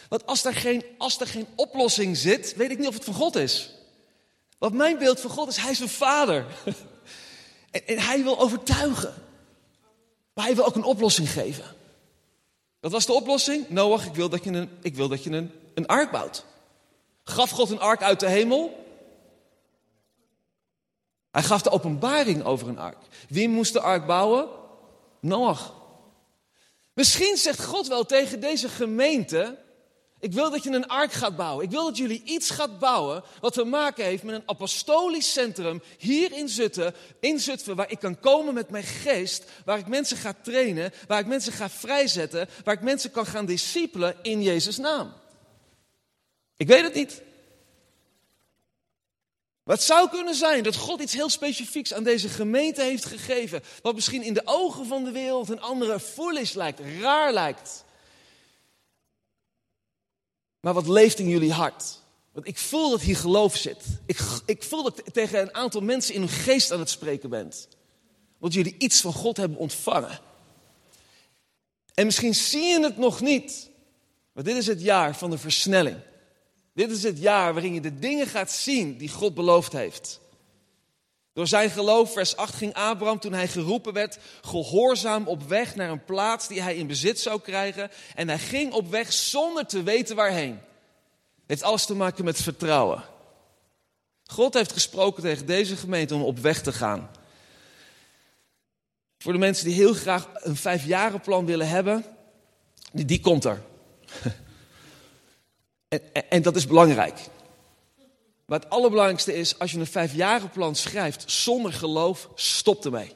Want 0.09 0.27
als 0.27 0.45
er, 0.45 0.55
geen, 0.55 0.85
als 0.99 1.21
er 1.21 1.27
geen 1.27 1.47
oplossing 1.57 2.17
zit, 2.17 2.55
weet 2.57 2.71
ik 2.71 2.79
niet 2.79 2.87
of 2.87 2.95
het 2.95 3.05
van 3.05 3.15
God 3.15 3.37
is. 3.37 3.71
Want 4.59 4.75
mijn 4.75 4.99
beeld 4.99 5.21
van 5.21 5.31
God 5.31 5.49
is, 5.49 5.57
hij 5.57 5.71
is 5.71 5.81
een 5.81 5.89
vader. 5.89 6.47
en, 7.71 7.87
en 7.87 7.99
hij 7.99 8.23
wil 8.23 8.41
overtuigen. 8.41 9.15
Maar 10.35 10.45
hij 10.45 10.55
wil 10.55 10.65
ook 10.67 10.77
een 10.77 10.85
oplossing 10.85 11.31
geven. 11.31 11.65
Wat 12.81 12.93
was 12.93 13.07
de 13.07 13.13
oplossing? 13.13 13.69
Noach, 13.69 14.07
ik 14.07 14.15
wil 14.15 14.29
dat 14.29 14.45
je 14.45 14.51
een, 14.51 14.71
ik 14.83 14.95
wil 14.95 15.09
dat 15.09 15.25
je 15.25 15.31
een, 15.31 15.51
een 15.75 15.87
ark 15.87 16.11
bouwt. 16.11 16.45
Gaf 17.25 17.51
God 17.51 17.71
een 17.71 17.81
ark 17.81 18.03
uit 18.03 18.21
de 18.21 18.29
hemel? 18.29 18.87
Hij 21.39 21.47
gaf 21.47 21.63
de 21.63 21.71
openbaring 21.71 22.45
over 22.45 22.69
een 22.69 22.79
ark. 22.79 22.97
Wie 23.29 23.49
moest 23.49 23.73
de 23.73 23.81
ark 23.81 24.07
bouwen? 24.07 24.49
Noach. 25.21 25.75
Misschien 26.93 27.37
zegt 27.37 27.65
God 27.65 27.87
wel 27.87 28.05
tegen 28.05 28.41
deze 28.41 28.69
gemeente: 28.69 29.59
Ik 30.21 30.33
wil 30.33 30.51
dat 30.51 30.63
je 30.63 30.71
een 30.71 30.89
ark 30.89 31.13
gaat 31.13 31.37
bouwen. 31.37 31.65
Ik 31.65 31.71
wil 31.71 31.85
dat 31.85 31.97
jullie 31.97 32.23
iets 32.25 32.51
gaat 32.51 32.79
bouwen 32.79 33.23
wat 33.41 33.53
te 33.53 33.65
maken 33.65 34.05
heeft 34.05 34.23
met 34.23 34.35
een 34.35 34.49
apostolisch 34.49 35.33
centrum 35.33 35.83
hier 35.99 36.33
in 36.33 36.49
Zutphen, 36.49 36.95
in 37.21 37.39
Zutphen, 37.41 37.77
waar 37.77 37.91
ik 37.91 37.99
kan 37.99 38.21
komen 38.21 38.55
met 38.55 38.71
mijn 38.71 38.85
geest, 38.85 39.45
waar 39.65 39.79
ik 39.79 39.87
mensen 39.87 40.17
ga 40.17 40.35
trainen, 40.43 40.93
waar 41.07 41.21
ik 41.21 41.27
mensen 41.27 41.53
ga 41.53 41.71
vrijzetten, 41.71 42.49
waar 42.65 42.75
ik 42.75 42.83
mensen 42.83 43.11
kan 43.11 43.27
gaan 43.27 43.47
discipelen 43.47 44.17
in 44.23 44.43
Jezus' 44.43 44.79
naam. 44.79 45.13
Ik 46.57 46.67
weet 46.67 46.83
het 46.83 46.95
niet. 46.95 47.23
Maar 49.69 49.77
het 49.77 49.87
zou 49.87 50.09
kunnen 50.09 50.35
zijn 50.35 50.63
dat 50.63 50.77
God 50.77 51.01
iets 51.01 51.13
heel 51.13 51.29
specifieks 51.29 51.95
aan 51.95 52.03
deze 52.03 52.29
gemeente 52.29 52.83
heeft 52.83 53.05
gegeven. 53.05 53.63
Wat 53.83 53.95
misschien 53.95 54.23
in 54.23 54.35
de 54.35 54.43
ogen 54.45 54.87
van 54.87 55.05
de 55.05 55.11
wereld 55.11 55.49
een 55.49 55.61
andere 55.61 56.01
foolish 56.01 56.53
lijkt, 56.53 56.81
raar 57.01 57.33
lijkt. 57.33 57.85
Maar 60.61 60.75
wat 60.75 60.87
leeft 60.87 61.19
in 61.19 61.29
jullie 61.29 61.53
hart? 61.53 62.01
Want 62.33 62.47
ik 62.47 62.59
voel 62.59 62.91
dat 62.91 63.01
hier 63.01 63.17
geloof 63.17 63.57
zit. 63.57 63.85
Ik, 64.07 64.19
ik 64.47 64.63
voel 64.63 64.83
dat 64.83 64.99
ik 64.99 65.13
tegen 65.13 65.41
een 65.41 65.55
aantal 65.55 65.81
mensen 65.81 66.15
in 66.15 66.21
hun 66.21 66.29
geest 66.29 66.73
aan 66.73 66.79
het 66.79 66.91
spreken 66.91 67.31
bent. 67.31 67.69
Want 68.39 68.53
jullie 68.53 68.75
iets 68.79 69.01
van 69.01 69.13
God 69.13 69.37
hebben 69.37 69.59
ontvangen. 69.59 70.19
En 71.95 72.05
misschien 72.05 72.35
zie 72.35 72.65
je 72.65 72.81
het 72.81 72.97
nog 72.97 73.21
niet. 73.21 73.71
Maar 74.33 74.45
dit 74.45 74.57
is 74.57 74.67
het 74.67 74.83
jaar 74.83 75.17
van 75.17 75.31
de 75.31 75.39
versnelling. 75.39 75.97
Dit 76.79 76.91
is 76.91 77.03
het 77.03 77.19
jaar 77.19 77.53
waarin 77.53 77.75
je 77.75 77.81
de 77.81 77.99
dingen 77.99 78.27
gaat 78.27 78.51
zien 78.51 78.97
die 78.97 79.09
God 79.09 79.35
beloofd 79.35 79.73
heeft. 79.73 80.21
Door 81.33 81.47
zijn 81.47 81.71
geloof, 81.71 82.13
vers 82.13 82.37
8, 82.37 82.55
ging 82.55 82.75
Abraham 82.75 83.19
toen 83.19 83.33
hij 83.33 83.49
geroepen 83.49 83.93
werd, 83.93 84.19
gehoorzaam 84.43 85.27
op 85.27 85.43
weg 85.43 85.75
naar 85.75 85.91
een 85.91 86.05
plaats 86.05 86.49
die 86.49 86.63
hij 86.63 86.77
in 86.77 86.87
bezit 86.87 87.21
zou 87.21 87.41
krijgen. 87.41 87.91
En 88.15 88.29
hij 88.29 88.39
ging 88.39 88.73
op 88.73 88.91
weg 88.91 89.13
zonder 89.13 89.67
te 89.67 89.83
weten 89.83 90.17
waarheen. 90.17 90.53
Het 90.53 91.47
heeft 91.47 91.63
alles 91.63 91.87
te 91.87 91.95
maken 91.95 92.25
met 92.25 92.43
vertrouwen. 92.43 93.05
God 94.25 94.55
heeft 94.55 94.73
gesproken 94.73 95.23
tegen 95.23 95.47
deze 95.47 95.77
gemeente 95.77 96.15
om 96.15 96.23
op 96.23 96.39
weg 96.39 96.63
te 96.63 96.73
gaan. 96.73 97.11
Voor 99.19 99.33
de 99.33 99.39
mensen 99.39 99.65
die 99.65 99.75
heel 99.75 99.95
graag 99.95 100.29
een 100.35 100.57
vijfjarenplan 100.57 101.47
willen 101.47 101.69
hebben, 101.69 102.05
die, 102.93 103.05
die 103.05 103.21
komt 103.21 103.45
er. 103.45 103.63
en, 105.89 106.31
en, 106.31 106.43
dat 106.43 106.57
is 106.57 106.67
belangrijk. 106.67 107.19
Maar 108.45 108.61
het 108.61 108.71
allerbelangrijkste 108.71 109.35
is, 109.35 109.59
als 109.59 109.71
je 109.71 109.79
een 109.79 109.87
vijfjarenplan 109.87 110.75
schrijft 110.75 111.31
zonder 111.31 111.73
geloof, 111.73 112.29
stop 112.35 112.85
ermee. 112.85 113.13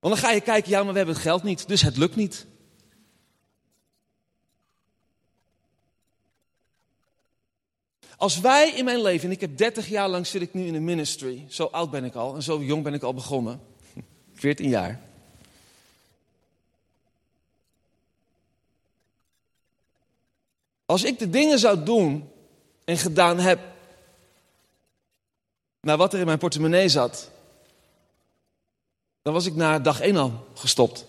Want 0.00 0.14
dan 0.14 0.16
ga 0.24 0.30
je 0.30 0.40
kijken, 0.40 0.70
ja, 0.70 0.82
maar 0.82 0.92
we 0.92 0.96
hebben 0.96 1.14
het 1.14 1.24
geld 1.24 1.42
niet, 1.42 1.68
dus 1.68 1.82
het 1.82 1.96
lukt 1.96 2.16
niet. 2.16 2.46
Als 8.16 8.40
wij 8.40 8.70
in 8.70 8.84
mijn 8.84 9.02
leven, 9.02 9.28
en 9.28 9.34
ik 9.34 9.40
heb 9.40 9.56
30 9.56 9.88
jaar 9.88 10.08
lang 10.08 10.26
zit 10.26 10.42
ik 10.42 10.54
nu 10.54 10.66
in 10.66 10.72
de 10.72 10.80
ministry, 10.80 11.44
zo 11.48 11.64
oud 11.64 11.90
ben 11.90 12.04
ik 12.04 12.14
al 12.14 12.34
en 12.34 12.42
zo 12.42 12.62
jong 12.62 12.82
ben 12.82 12.94
ik 12.94 13.02
al 13.02 13.14
begonnen, 13.14 13.60
14 14.34 14.68
jaar. 14.68 15.07
Als 20.88 21.04
ik 21.04 21.18
de 21.18 21.30
dingen 21.30 21.58
zou 21.58 21.82
doen 21.82 22.30
en 22.84 22.98
gedaan 22.98 23.38
heb 23.38 23.60
naar 25.80 25.96
wat 25.96 26.12
er 26.12 26.18
in 26.20 26.26
mijn 26.26 26.38
portemonnee 26.38 26.88
zat, 26.88 27.30
dan 29.22 29.32
was 29.32 29.46
ik 29.46 29.54
na 29.54 29.78
dag 29.78 30.00
één 30.00 30.16
al 30.16 30.46
gestopt. 30.54 31.04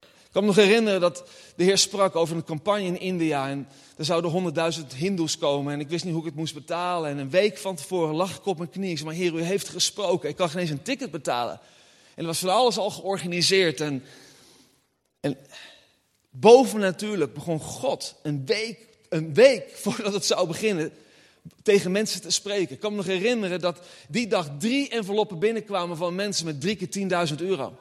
Ik 0.00 0.30
kan 0.30 0.42
me 0.42 0.46
nog 0.46 0.56
herinneren 0.56 1.00
dat 1.00 1.24
de 1.56 1.64
Heer 1.64 1.78
sprak 1.78 2.16
over 2.16 2.36
een 2.36 2.44
campagne 2.44 2.84
in 2.84 3.00
India. 3.00 3.48
En 3.48 3.68
er 3.96 4.04
zouden 4.04 4.30
honderdduizend 4.30 4.94
Hindoes 4.94 5.38
komen. 5.38 5.72
En 5.72 5.80
ik 5.80 5.88
wist 5.88 6.04
niet 6.04 6.12
hoe 6.12 6.22
ik 6.22 6.28
het 6.28 6.38
moest 6.38 6.54
betalen. 6.54 7.10
En 7.10 7.18
een 7.18 7.30
week 7.30 7.58
van 7.58 7.76
tevoren 7.76 8.14
lag 8.14 8.36
ik 8.36 8.46
op 8.46 8.58
mijn 8.58 8.70
knie. 8.70 8.90
Ik 8.90 8.98
zei, 8.98 9.08
maar 9.08 9.18
Heer, 9.18 9.34
u 9.34 9.42
heeft 9.42 9.68
gesproken. 9.68 10.28
Ik 10.28 10.36
kan 10.36 10.50
geen 10.50 10.60
eens 10.60 10.70
een 10.70 10.82
ticket 10.82 11.10
betalen. 11.10 11.60
En 12.14 12.20
er 12.22 12.26
was 12.26 12.38
van 12.38 12.48
alles 12.48 12.78
al 12.78 12.90
georganiseerd. 12.90 13.80
En, 13.80 14.04
en 15.20 15.36
boven 16.36 16.80
natuurlijk 16.80 17.34
begon 17.34 17.60
God 17.60 18.14
een 18.22 18.46
week, 18.46 18.78
een 19.08 19.34
week 19.34 19.70
voordat 19.82 20.12
het 20.12 20.24
zou 20.24 20.46
beginnen 20.46 20.92
tegen 21.62 21.92
mensen 21.92 22.20
te 22.20 22.30
spreken. 22.30 22.74
Ik 22.74 22.80
kan 22.80 22.90
me 22.90 22.96
nog 22.96 23.06
herinneren 23.06 23.60
dat 23.60 23.78
die 24.08 24.26
dag 24.26 24.50
drie 24.58 24.88
enveloppen 24.88 25.38
binnenkwamen 25.38 25.96
van 25.96 26.14
mensen 26.14 26.46
met 26.46 26.60
drie 26.60 26.76
keer 26.76 27.28
10.000 27.28 27.36
euro. 27.36 27.76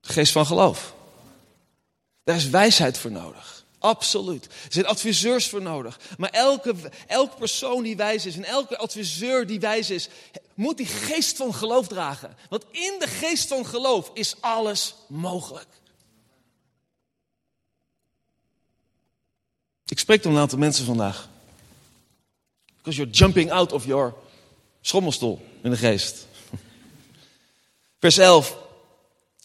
geest 0.00 0.32
van 0.32 0.46
geloof. 0.46 0.94
Daar 2.24 2.36
is 2.36 2.50
wijsheid 2.50 2.98
voor 2.98 3.10
nodig. 3.10 3.55
Absoluut. 3.86 4.44
Er 4.44 4.72
zijn 4.72 4.86
adviseurs 4.86 5.48
voor 5.48 5.62
nodig. 5.62 6.00
Maar 6.18 6.30
elke, 6.30 6.74
elke 7.06 7.36
persoon 7.36 7.82
die 7.82 7.96
wijs 7.96 8.26
is 8.26 8.36
en 8.36 8.44
elke 8.44 8.76
adviseur 8.76 9.46
die 9.46 9.60
wijs 9.60 9.90
is, 9.90 10.08
moet 10.54 10.76
die 10.76 10.86
geest 10.86 11.36
van 11.36 11.54
geloof 11.54 11.86
dragen. 11.86 12.36
Want 12.48 12.64
in 12.70 12.96
de 12.98 13.06
geest 13.06 13.48
van 13.48 13.66
geloof 13.66 14.10
is 14.14 14.34
alles 14.40 14.94
mogelijk. 15.08 15.66
Ik 19.86 19.98
spreek 19.98 20.22
tot 20.22 20.32
een 20.32 20.38
aantal 20.38 20.58
mensen 20.58 20.84
vandaag. 20.84 21.28
Because 22.76 22.98
you're 22.98 23.12
jumping 23.12 23.50
out 23.50 23.72
of 23.72 23.84
your 23.84 24.14
schommelstoel 24.80 25.46
in 25.62 25.70
de 25.70 25.76
geest. 25.76 26.26
Vers 28.00 28.18
11. 28.18 28.56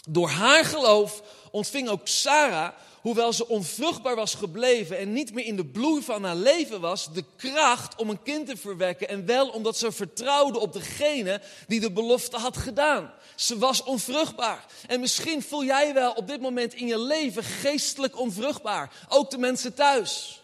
Door 0.09 0.29
haar 0.29 0.65
geloof 0.65 1.21
ontving 1.51 1.89
ook 1.89 2.07
Sarah, 2.07 2.73
hoewel 3.01 3.33
ze 3.33 3.47
onvruchtbaar 3.47 4.15
was 4.15 4.35
gebleven 4.35 4.97
en 4.97 5.13
niet 5.13 5.33
meer 5.33 5.45
in 5.45 5.55
de 5.55 5.65
bloei 5.65 6.03
van 6.03 6.23
haar 6.23 6.35
leven 6.35 6.81
was, 6.81 7.13
de 7.13 7.23
kracht 7.37 7.95
om 7.95 8.09
een 8.09 8.23
kind 8.23 8.47
te 8.47 8.57
verwekken. 8.57 9.07
En 9.07 9.25
wel 9.25 9.49
omdat 9.49 9.77
ze 9.77 9.91
vertrouwde 9.91 10.59
op 10.59 10.73
degene 10.73 11.41
die 11.67 11.79
de 11.79 11.91
belofte 11.91 12.37
had 12.37 12.57
gedaan. 12.57 13.13
Ze 13.35 13.57
was 13.57 13.83
onvruchtbaar. 13.83 14.65
En 14.87 14.99
misschien 14.99 15.41
voel 15.41 15.63
jij 15.63 15.93
wel 15.93 16.11
op 16.11 16.27
dit 16.27 16.41
moment 16.41 16.73
in 16.73 16.87
je 16.87 16.99
leven 16.99 17.43
geestelijk 17.43 18.19
onvruchtbaar. 18.19 18.91
Ook 19.09 19.29
de 19.29 19.37
mensen 19.37 19.73
thuis. 19.73 20.41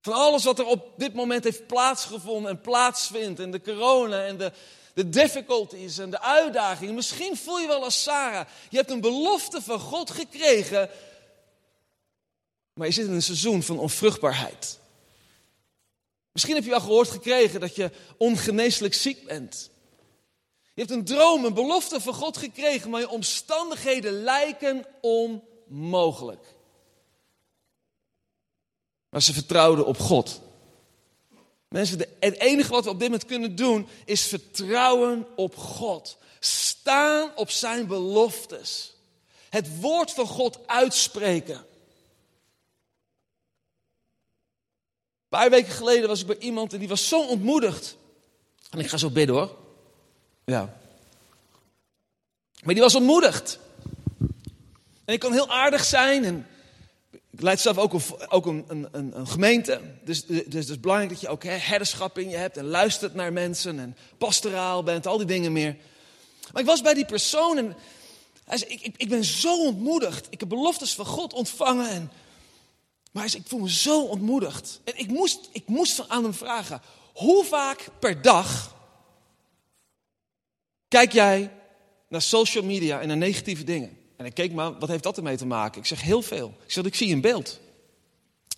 Van 0.00 0.12
alles 0.12 0.44
wat 0.44 0.58
er 0.58 0.66
op 0.66 0.92
dit 0.96 1.14
moment 1.14 1.44
heeft 1.44 1.66
plaatsgevonden 1.66 2.50
en 2.50 2.60
plaatsvindt. 2.60 3.40
En 3.40 3.50
de 3.50 3.60
corona 3.60 4.24
en 4.24 4.36
de, 4.36 4.52
de 4.98 5.08
difficulties 5.08 5.98
en 5.98 6.10
de 6.10 6.20
uitdagingen. 6.20 6.94
Misschien 6.94 7.36
voel 7.36 7.58
je 7.58 7.66
wel 7.66 7.84
als 7.84 8.02
Sarah. 8.02 8.46
Je 8.70 8.76
hebt 8.76 8.90
een 8.90 9.00
belofte 9.00 9.62
van 9.62 9.80
God 9.80 10.10
gekregen. 10.10 10.90
Maar 12.72 12.86
je 12.86 12.92
zit 12.92 13.06
in 13.06 13.12
een 13.12 13.22
seizoen 13.22 13.62
van 13.62 13.78
onvruchtbaarheid. 13.78 14.78
Misschien 16.32 16.54
heb 16.54 16.64
je 16.64 16.70
wel 16.70 16.80
gehoord 16.80 17.10
gekregen 17.10 17.60
dat 17.60 17.74
je 17.74 17.90
ongeneeslijk 18.16 18.94
ziek 18.94 19.26
bent. 19.26 19.70
Je 20.74 20.80
hebt 20.80 20.90
een 20.90 21.04
droom, 21.04 21.44
een 21.44 21.54
belofte 21.54 22.00
van 22.00 22.14
God 22.14 22.36
gekregen, 22.36 22.90
maar 22.90 23.00
je 23.00 23.08
omstandigheden 23.08 24.12
lijken 24.12 24.86
onmogelijk. 25.00 26.54
Maar 29.08 29.22
ze 29.22 29.32
vertrouwden 29.32 29.86
op 29.86 29.98
God. 29.98 30.40
Mensen, 31.68 31.98
het 32.20 32.38
enige 32.38 32.70
wat 32.70 32.84
we 32.84 32.90
op 32.90 32.98
dit 32.98 33.08
moment 33.08 33.28
kunnen 33.28 33.54
doen 33.54 33.88
is 34.04 34.26
vertrouwen 34.26 35.26
op 35.36 35.56
God. 35.56 36.18
Staan 36.40 37.30
op 37.36 37.50
zijn 37.50 37.86
beloftes. 37.86 38.94
Het 39.48 39.80
woord 39.80 40.10
van 40.10 40.26
God 40.26 40.58
uitspreken. 40.66 41.56
Een 45.28 45.38
paar 45.38 45.50
weken 45.50 45.72
geleden 45.72 46.08
was 46.08 46.20
ik 46.20 46.26
bij 46.26 46.38
iemand 46.38 46.72
en 46.72 46.78
die 46.78 46.88
was 46.88 47.08
zo 47.08 47.26
ontmoedigd. 47.26 47.96
En 48.70 48.78
ik 48.78 48.88
ga 48.88 48.96
zo 48.96 49.10
bidden 49.10 49.36
hoor. 49.36 49.56
Ja. 50.44 50.78
Maar 52.62 52.74
die 52.74 52.82
was 52.82 52.94
ontmoedigd. 52.94 53.58
En 55.04 55.14
ik 55.14 55.20
kan 55.20 55.32
heel 55.32 55.50
aardig 55.50 55.84
zijn 55.84 56.24
en 56.24 56.46
ik 57.38 57.44
leid 57.44 57.60
zelf 57.60 57.78
ook, 57.78 57.92
een, 57.92 58.02
ook 58.28 58.46
een, 58.46 58.64
een, 58.68 59.18
een, 59.18 59.26
gemeente. 59.26 59.80
Dus, 60.04 60.26
dus, 60.26 60.44
dus 60.44 60.60
het 60.60 60.68
is 60.68 60.80
belangrijk 60.80 61.12
dat 61.12 61.20
je 61.20 61.28
ook 61.28 61.42
herderschap 61.44 62.18
in 62.18 62.28
je 62.28 62.36
hebt. 62.36 62.56
En 62.56 62.64
luistert 62.64 63.14
naar 63.14 63.32
mensen. 63.32 63.78
En 63.78 63.96
pastoraal 64.16 64.82
bent. 64.82 65.06
Al 65.06 65.16
die 65.16 65.26
dingen 65.26 65.52
meer. 65.52 65.76
Maar 66.52 66.62
ik 66.62 66.68
was 66.68 66.80
bij 66.80 66.94
die 66.94 67.04
persoon. 67.04 67.58
En 67.58 67.76
hij 68.44 68.56
zei, 68.56 68.70
ik, 68.70 68.80
ik, 68.80 68.94
ik 68.96 69.08
ben 69.08 69.24
zo 69.24 69.66
ontmoedigd. 69.66 70.26
Ik 70.30 70.40
heb 70.40 70.48
beloftes 70.48 70.94
van 70.94 71.06
God 71.06 71.32
ontvangen. 71.32 71.90
En, 71.90 72.10
maar 73.12 73.22
hij 73.22 73.30
zei, 73.30 73.42
ik 73.42 73.48
voel 73.48 73.60
me 73.60 73.70
zo 73.70 74.02
ontmoedigd. 74.02 74.80
En 74.84 74.98
ik 74.98 75.08
moest, 75.08 75.48
ik 75.52 75.66
moest 75.66 76.08
aan 76.08 76.22
hem 76.22 76.34
vragen. 76.34 76.82
Hoe 77.14 77.44
vaak 77.44 77.88
per 77.98 78.22
dag 78.22 78.76
kijk 80.88 81.12
jij 81.12 81.52
naar 82.08 82.22
social 82.22 82.64
media 82.64 83.00
en 83.00 83.08
naar 83.08 83.16
negatieve 83.16 83.64
dingen? 83.64 83.98
En 84.18 84.24
ik 84.24 84.34
keek 84.34 84.52
maar, 84.52 84.78
wat 84.78 84.88
heeft 84.88 85.02
dat 85.02 85.16
ermee 85.16 85.36
te 85.36 85.46
maken? 85.46 85.80
Ik 85.80 85.86
zeg 85.86 86.02
heel 86.02 86.22
veel. 86.22 86.54
Ik 86.64 86.72
zeg, 86.72 86.84
ik 86.84 86.94
zie 86.94 87.12
een 87.12 87.20
beeld. 87.20 87.60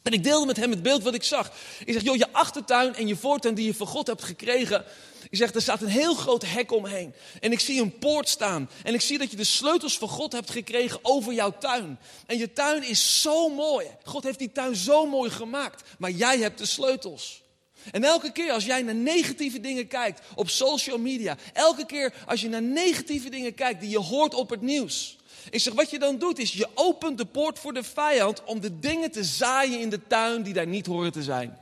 En 0.02 0.12
ik 0.12 0.24
deelde 0.24 0.46
met 0.46 0.56
hem 0.56 0.70
het 0.70 0.82
beeld 0.82 1.02
wat 1.02 1.14
ik 1.14 1.22
zag. 1.22 1.52
Ik 1.84 1.92
zeg, 1.92 2.02
joh, 2.02 2.16
je 2.16 2.32
achtertuin 2.32 2.94
en 2.94 3.06
je 3.06 3.16
voortuin 3.16 3.54
die 3.54 3.66
je 3.66 3.74
van 3.74 3.86
God 3.86 4.06
hebt 4.06 4.24
gekregen. 4.24 4.84
Ik 5.30 5.38
zeg, 5.38 5.54
er 5.54 5.62
staat 5.62 5.82
een 5.82 5.88
heel 5.88 6.14
groot 6.14 6.46
hek 6.46 6.72
omheen. 6.72 7.14
En 7.40 7.52
ik 7.52 7.60
zie 7.60 7.80
een 7.80 7.98
poort 7.98 8.28
staan. 8.28 8.70
En 8.84 8.94
ik 8.94 9.00
zie 9.00 9.18
dat 9.18 9.30
je 9.30 9.36
de 9.36 9.44
sleutels 9.44 9.98
van 9.98 10.08
God 10.08 10.32
hebt 10.32 10.50
gekregen 10.50 10.98
over 11.02 11.32
jouw 11.32 11.58
tuin. 11.58 11.98
En 12.26 12.38
je 12.38 12.52
tuin 12.52 12.82
is 12.82 13.22
zo 13.22 13.48
mooi. 13.48 13.86
God 14.04 14.24
heeft 14.24 14.38
die 14.38 14.52
tuin 14.52 14.76
zo 14.76 15.06
mooi 15.06 15.30
gemaakt. 15.30 15.82
Maar 15.98 16.10
jij 16.10 16.38
hebt 16.38 16.58
de 16.58 16.66
sleutels. 16.66 17.42
En 17.90 18.04
elke 18.04 18.32
keer 18.32 18.52
als 18.52 18.64
jij 18.64 18.82
naar 18.82 18.94
negatieve 18.94 19.60
dingen 19.60 19.86
kijkt 19.86 20.20
op 20.34 20.48
social 20.48 20.98
media. 20.98 21.36
Elke 21.52 21.86
keer 21.86 22.14
als 22.26 22.40
je 22.40 22.48
naar 22.48 22.62
negatieve 22.62 23.30
dingen 23.30 23.54
kijkt 23.54 23.80
die 23.80 23.90
je 23.90 23.98
hoort 23.98 24.34
op 24.34 24.50
het 24.50 24.60
nieuws. 24.60 25.18
Ik 25.50 25.60
zeg, 25.60 25.74
wat 25.74 25.90
je 25.90 25.98
dan 25.98 26.18
doet 26.18 26.38
is, 26.38 26.52
je 26.52 26.68
opent 26.74 27.18
de 27.18 27.24
poort 27.24 27.58
voor 27.58 27.72
de 27.72 27.82
vijand 27.82 28.44
om 28.44 28.60
de 28.60 28.78
dingen 28.78 29.10
te 29.10 29.24
zaaien 29.24 29.80
in 29.80 29.90
de 29.90 30.06
tuin 30.06 30.42
die 30.42 30.54
daar 30.54 30.66
niet 30.66 30.86
horen 30.86 31.12
te 31.12 31.22
zijn. 31.22 31.58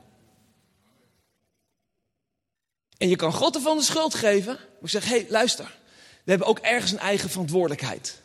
En 2.97 3.09
je 3.09 3.15
kan 3.15 3.33
God 3.33 3.55
ervan 3.55 3.77
de 3.77 3.83
schuld 3.83 4.13
geven. 4.13 4.53
Maar 4.53 4.81
ik 4.81 4.89
zeg, 4.89 5.05
hé, 5.05 5.19
hey, 5.19 5.25
luister. 5.29 5.77
we 6.23 6.29
hebben 6.29 6.47
ook 6.47 6.59
ergens 6.59 6.91
een 6.91 6.99
eigen 6.99 7.29
verantwoordelijkheid. 7.29 8.21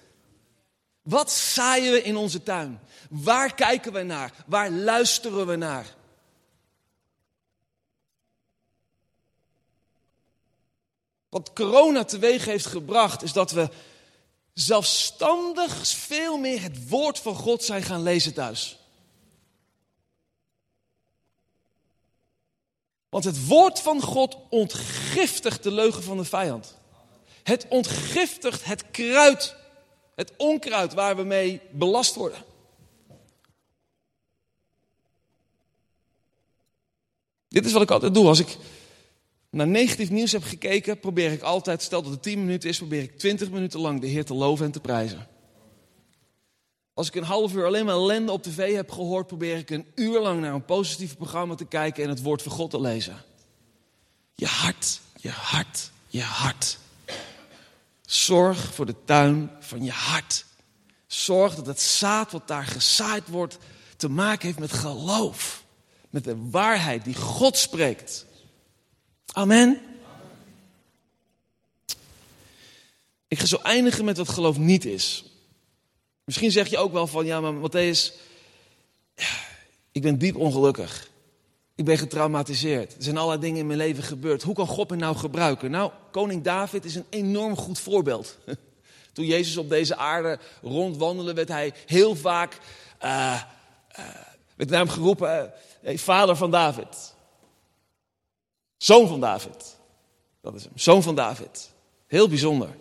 Wat 1.02 1.32
zaaien 1.32 1.92
we 1.92 2.02
in 2.02 2.16
onze 2.16 2.42
tuin? 2.42 2.80
Waar 3.10 3.54
kijken 3.54 3.92
we 3.92 4.02
naar? 4.02 4.32
Waar 4.46 4.70
luisteren 4.70 5.46
we 5.46 5.56
naar? 5.56 5.86
Wat 11.28 11.52
corona 11.52 12.04
teweeg 12.04 12.44
heeft 12.44 12.66
gebracht, 12.66 13.22
is 13.22 13.32
dat 13.32 13.50
we 13.50 13.68
zelfstandig 14.54 15.86
veel 15.88 16.38
meer 16.38 16.62
het 16.62 16.88
woord 16.88 17.18
van 17.18 17.34
God 17.34 17.62
zijn 17.62 17.82
gaan 17.82 18.02
lezen 18.02 18.34
thuis. 18.34 18.78
Want 23.08 23.24
het 23.24 23.46
woord 23.46 23.80
van 23.80 24.02
God 24.02 24.36
ontgiftigt 24.50 25.62
de 25.62 25.70
leugen 25.70 26.02
van 26.02 26.16
de 26.16 26.24
vijand. 26.24 26.78
Het 27.42 27.66
ontgiftigt 27.68 28.64
het 28.64 28.90
kruid, 28.90 29.56
het 30.14 30.32
onkruid 30.36 30.94
waar 30.94 31.16
we 31.16 31.22
mee 31.22 31.60
belast 31.70 32.14
worden. 32.14 32.44
Dit 37.48 37.66
is 37.66 37.72
wat 37.72 37.82
ik 37.82 37.90
altijd 37.90 38.14
doe. 38.14 38.26
Als 38.26 38.38
ik 38.38 38.56
naar 39.54 39.66
negatief 39.66 40.10
nieuws 40.10 40.32
heb 40.32 40.42
gekeken, 40.42 41.00
probeer 41.00 41.32
ik 41.32 41.42
altijd, 41.42 41.82
stel 41.82 42.02
dat 42.02 42.12
het 42.12 42.22
10 42.22 42.44
minuten 42.44 42.68
is, 42.68 42.78
probeer 42.78 43.02
ik 43.02 43.18
20 43.18 43.50
minuten 43.50 43.80
lang 43.80 44.00
de 44.00 44.06
Heer 44.06 44.24
te 44.24 44.34
loven 44.34 44.64
en 44.64 44.72
te 44.72 44.80
prijzen. 44.80 45.28
Als 46.94 47.08
ik 47.08 47.14
een 47.14 47.24
half 47.24 47.54
uur 47.54 47.66
alleen 47.66 47.84
maar 47.84 47.94
ellende 47.94 48.32
op 48.32 48.42
tv 48.42 48.74
heb 48.74 48.90
gehoord, 48.90 49.26
probeer 49.26 49.56
ik 49.56 49.70
een 49.70 49.86
uur 49.94 50.20
lang 50.20 50.40
naar 50.40 50.54
een 50.54 50.64
positief 50.64 51.16
programma 51.16 51.54
te 51.54 51.64
kijken 51.64 52.02
en 52.02 52.08
het 52.08 52.22
woord 52.22 52.42
van 52.42 52.52
God 52.52 52.70
te 52.70 52.80
lezen. 52.80 53.16
Je 54.34 54.46
hart, 54.46 55.00
je 55.16 55.30
hart, 55.30 55.90
je 56.06 56.22
hart. 56.22 56.78
Zorg 58.06 58.74
voor 58.74 58.86
de 58.86 58.94
tuin 59.04 59.50
van 59.60 59.84
je 59.84 59.90
hart. 59.90 60.44
Zorg 61.06 61.54
dat 61.54 61.66
het 61.66 61.80
zaad 61.80 62.32
wat 62.32 62.48
daar 62.48 62.64
gezaaid 62.64 63.28
wordt 63.28 63.58
te 63.96 64.08
maken 64.08 64.46
heeft 64.46 64.58
met 64.58 64.72
geloof. 64.72 65.64
Met 66.10 66.24
de 66.24 66.36
waarheid 66.50 67.04
die 67.04 67.14
God 67.14 67.56
spreekt. 67.56 68.26
Amen. 69.36 69.80
Ik 73.28 73.38
ga 73.38 73.46
zo 73.46 73.56
eindigen 73.56 74.04
met 74.04 74.16
wat 74.16 74.28
geloof 74.28 74.58
niet 74.58 74.84
is. 74.84 75.24
Misschien 76.24 76.50
zeg 76.50 76.68
je 76.68 76.78
ook 76.78 76.92
wel 76.92 77.06
van, 77.06 77.26
ja 77.26 77.40
maar 77.40 77.70
Matthäus, 77.70 78.12
ik 79.92 80.02
ben 80.02 80.18
diep 80.18 80.36
ongelukkig. 80.36 81.10
Ik 81.74 81.84
ben 81.84 81.98
getraumatiseerd. 81.98 82.96
Er 82.96 83.02
zijn 83.02 83.16
allerlei 83.16 83.40
dingen 83.40 83.60
in 83.60 83.66
mijn 83.66 83.78
leven 83.78 84.02
gebeurd. 84.02 84.42
Hoe 84.42 84.54
kan 84.54 84.66
God 84.66 84.90
me 84.90 84.96
nou 84.96 85.16
gebruiken? 85.16 85.70
Nou, 85.70 85.90
koning 86.10 86.42
David 86.42 86.84
is 86.84 86.94
een 86.94 87.06
enorm 87.10 87.56
goed 87.56 87.78
voorbeeld. 87.78 88.38
Toen 89.12 89.26
Jezus 89.26 89.56
op 89.56 89.68
deze 89.68 89.96
aarde 89.96 90.38
rondwandelde, 90.62 91.34
werd 91.34 91.48
hij 91.48 91.72
heel 91.86 92.16
vaak 92.16 92.58
uh, 93.04 93.42
uh, 93.98 94.04
werd 94.54 94.70
naar 94.70 94.78
hem 94.78 94.88
geroepen: 94.88 95.52
hey, 95.82 95.98
vader 95.98 96.36
van 96.36 96.50
David. 96.50 97.13
Zoon 98.84 99.08
van 99.08 99.20
David. 99.20 99.76
Dat 100.40 100.54
is 100.54 100.64
hem. 100.64 100.72
Zoon 100.74 101.02
van 101.02 101.14
David. 101.14 101.70
Heel 102.06 102.28
bijzonder. 102.28 102.76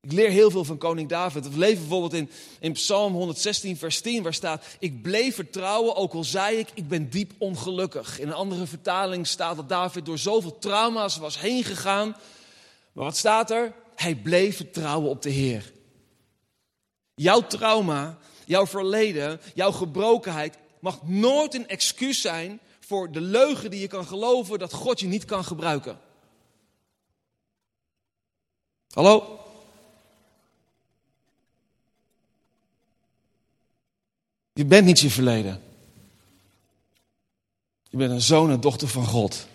Ik 0.00 0.12
leer 0.12 0.30
heel 0.30 0.50
veel 0.50 0.64
van 0.64 0.78
koning 0.78 1.08
David. 1.08 1.48
We 1.48 1.58
leven 1.58 1.78
bijvoorbeeld 1.78 2.12
in, 2.12 2.30
in 2.60 2.72
Psalm 2.72 3.12
116, 3.12 3.76
vers 3.76 4.00
10, 4.00 4.22
waar 4.22 4.34
staat: 4.34 4.64
Ik 4.78 5.02
bleef 5.02 5.34
vertrouwen, 5.34 5.96
ook 5.96 6.12
al 6.12 6.24
zei 6.24 6.58
ik, 6.58 6.68
ik 6.74 6.88
ben 6.88 7.10
diep 7.10 7.32
ongelukkig. 7.38 8.18
In 8.18 8.28
een 8.28 8.34
andere 8.34 8.66
vertaling 8.66 9.26
staat 9.26 9.56
dat 9.56 9.68
David 9.68 10.06
door 10.06 10.18
zoveel 10.18 10.58
trauma's 10.58 11.16
was 11.16 11.40
heen 11.40 11.64
gegaan. 11.64 12.16
Maar 12.92 13.04
wat 13.04 13.16
staat 13.16 13.50
er? 13.50 13.74
Hij 13.94 14.14
bleef 14.14 14.56
vertrouwen 14.56 15.10
op 15.10 15.22
de 15.22 15.30
Heer. 15.30 15.72
Jouw 17.14 17.46
trauma, 17.46 18.18
jouw 18.44 18.66
verleden, 18.66 19.40
jouw 19.54 19.72
gebrokenheid 19.72 20.58
mag 20.80 21.02
nooit 21.02 21.54
een 21.54 21.68
excuus 21.68 22.20
zijn 22.20 22.60
voor 22.90 23.12
de 23.12 23.20
leugen 23.20 23.70
die 23.70 23.80
je 23.80 23.86
kan 23.86 24.06
geloven 24.06 24.58
dat 24.58 24.72
God 24.72 25.00
je 25.00 25.06
niet 25.06 25.24
kan 25.24 25.44
gebruiken. 25.44 25.98
Hallo? 28.90 29.40
Je 34.52 34.64
bent 34.64 34.86
niet 34.86 35.00
je 35.00 35.10
verleden. 35.10 35.62
Je 37.88 37.96
bent 37.96 38.10
een 38.10 38.20
zoon 38.20 38.50
en 38.50 38.60
dochter 38.60 38.88
van 38.88 39.06
God. 39.06 39.46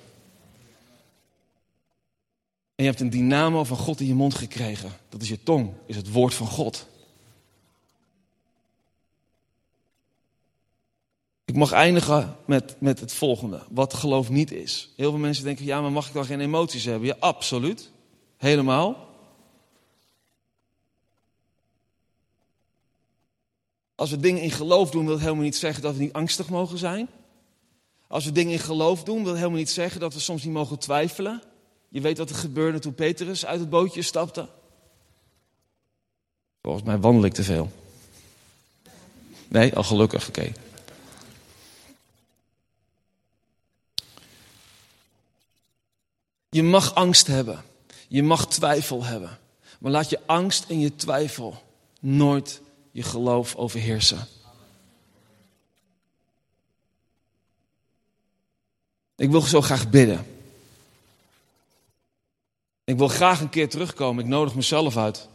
En 2.76 2.84
je 2.84 2.90
hebt 2.90 3.00
een 3.00 3.10
dynamo 3.10 3.64
van 3.64 3.78
God 3.78 4.00
in 4.00 4.08
je 4.08 4.14
mond 4.14 4.36
gekregen. 4.36 4.92
Dat 5.10 5.22
is 5.22 5.30
je 5.30 5.44
tong, 5.44 5.74
is 5.86 5.96
het 5.96 6.12
woord 6.12 6.34
van 6.34 6.48
God. 6.48 6.88
Ik 11.46 11.56
mag 11.56 11.72
eindigen 11.72 12.36
met, 12.46 12.76
met 12.80 13.00
het 13.00 13.14
volgende. 13.14 13.62
Wat 13.70 13.94
geloof 13.94 14.30
niet 14.30 14.52
is. 14.52 14.94
Heel 14.96 15.10
veel 15.10 15.20
mensen 15.20 15.44
denken, 15.44 15.66
ja, 15.66 15.82
maar 15.82 15.92
mag 15.92 16.08
ik 16.08 16.14
dan 16.14 16.26
geen 16.26 16.40
emoties 16.40 16.86
hebben? 16.86 17.08
Ja, 17.08 17.16
absoluut. 17.20 17.92
Helemaal. 18.38 19.06
Als 23.96 24.10
we 24.10 24.20
dingen 24.20 24.42
in 24.42 24.52
geloof 24.52 24.92
doen, 24.92 25.06
wil 25.06 25.20
helemaal 25.20 25.44
niet 25.44 25.56
zeggen 25.56 25.84
dat 25.84 25.96
we 25.96 26.02
niet 26.02 26.14
angstig 26.14 26.50
mogen 26.50 26.78
zijn. 26.78 27.08
Als 28.08 28.26
we 28.26 28.32
dingen 28.32 28.54
in 28.54 28.60
geloof 28.60 29.04
doen, 29.04 29.24
wil 29.24 29.36
helemaal 29.36 29.58
niet 29.58 29.70
zeggen 29.70 30.00
dat 30.00 30.14
we 30.14 30.20
soms 30.20 30.44
niet 30.44 30.54
mogen 30.54 30.80
twijfelen. 30.80 31.42
Je 31.90 32.02
weet 32.02 32.18
wat 32.18 32.30
er 32.30 32.36
gebeurde 32.36 32.80
toen 32.80 32.94
Petrus 32.94 33.46
uit 33.46 33.60
het 33.60 33.70
bootje 33.70 34.02
stapte. 34.02 34.48
Volgens 36.62 36.86
mij 36.86 37.00
wandel 37.00 37.26
ik 37.26 37.34
te 37.34 37.44
veel. 37.44 37.72
Nee, 39.48 39.76
al 39.76 39.84
gelukkig, 39.84 40.28
oké. 40.28 40.52
Je 46.56 46.64
mag 46.64 46.94
angst 46.94 47.28
hebben. 47.28 47.64
Je 48.08 48.24
mag 48.24 48.48
twijfel 48.48 49.04
hebben. 49.04 49.40
Maar 49.80 49.92
laat 49.92 50.10
je 50.10 50.20
angst 50.26 50.70
en 50.70 50.80
je 50.80 50.96
twijfel 50.96 51.64
nooit 52.00 52.62
je 52.92 53.04
geloof 53.04 53.56
overheersen. 53.56 54.28
Ik 59.16 59.30
wil 59.30 59.42
zo 59.42 59.62
graag 59.62 59.90
bidden. 59.90 60.26
Ik 62.84 62.98
wil 62.98 63.08
graag 63.08 63.40
een 63.40 63.50
keer 63.50 63.70
terugkomen. 63.70 64.24
Ik 64.24 64.30
nodig 64.30 64.56
mezelf 64.56 64.98
uit. 64.98 65.28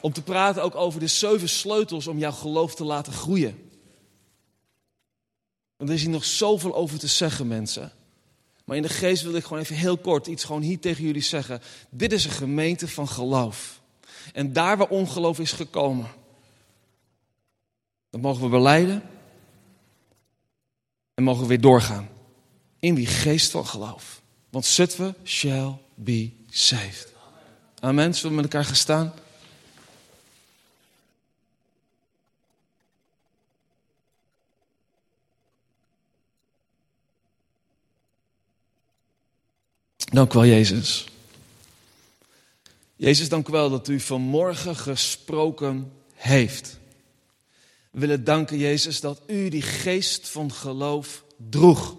Om 0.00 0.12
te 0.12 0.22
praten 0.22 0.62
ook 0.62 0.74
over 0.74 1.00
de 1.00 1.06
zeven 1.06 1.48
sleutels 1.48 2.06
om 2.06 2.18
jouw 2.18 2.32
geloof 2.32 2.74
te 2.74 2.84
laten 2.84 3.12
groeien. 3.12 3.69
Want 5.80 5.92
er 5.92 5.98
is 5.98 6.04
hier 6.04 6.12
nog 6.12 6.24
zoveel 6.24 6.74
over 6.74 6.98
te 6.98 7.06
zeggen, 7.06 7.46
mensen. 7.46 7.92
Maar 8.64 8.76
in 8.76 8.82
de 8.82 8.88
geest 8.88 9.22
wil 9.22 9.34
ik 9.34 9.42
gewoon 9.42 9.58
even 9.58 9.76
heel 9.76 9.98
kort 9.98 10.26
iets 10.26 10.44
gewoon 10.44 10.62
hier 10.62 10.80
tegen 10.80 11.04
jullie 11.04 11.22
zeggen. 11.22 11.60
Dit 11.90 12.12
is 12.12 12.24
een 12.24 12.30
gemeente 12.30 12.88
van 12.88 13.08
geloof. 13.08 13.80
En 14.32 14.52
daar 14.52 14.76
waar 14.76 14.88
ongeloof 14.88 15.38
is 15.38 15.52
gekomen, 15.52 16.06
dat 18.10 18.20
mogen 18.20 18.42
we 18.42 18.48
beleiden. 18.48 19.02
En 21.14 21.22
mogen 21.22 21.42
we 21.42 21.48
weer 21.48 21.60
doorgaan. 21.60 22.08
In 22.78 22.94
die 22.94 23.06
geest 23.06 23.50
van 23.50 23.66
geloof. 23.66 24.22
Want 24.50 24.64
Zutwe 24.64 25.14
shall 25.24 25.78
be 25.94 26.30
saved. 26.48 27.12
Amen. 27.78 28.14
Zullen 28.14 28.30
we 28.30 28.42
met 28.42 28.52
elkaar 28.52 28.66
gaan 28.66 28.76
staan? 28.76 29.12
Dank 40.10 40.34
u 40.34 40.38
wel, 40.38 40.46
Jezus. 40.46 41.06
Jezus, 42.96 43.28
dank 43.28 43.48
u 43.48 43.52
wel 43.52 43.70
dat 43.70 43.88
u 43.88 44.00
vanmorgen 44.00 44.76
gesproken 44.76 45.92
heeft. 46.14 46.78
We 47.90 48.00
willen 48.00 48.24
danken, 48.24 48.58
Jezus, 48.58 49.00
dat 49.00 49.20
u 49.26 49.48
die 49.48 49.62
geest 49.62 50.28
van 50.28 50.52
geloof 50.52 51.24
droeg. 51.36 51.96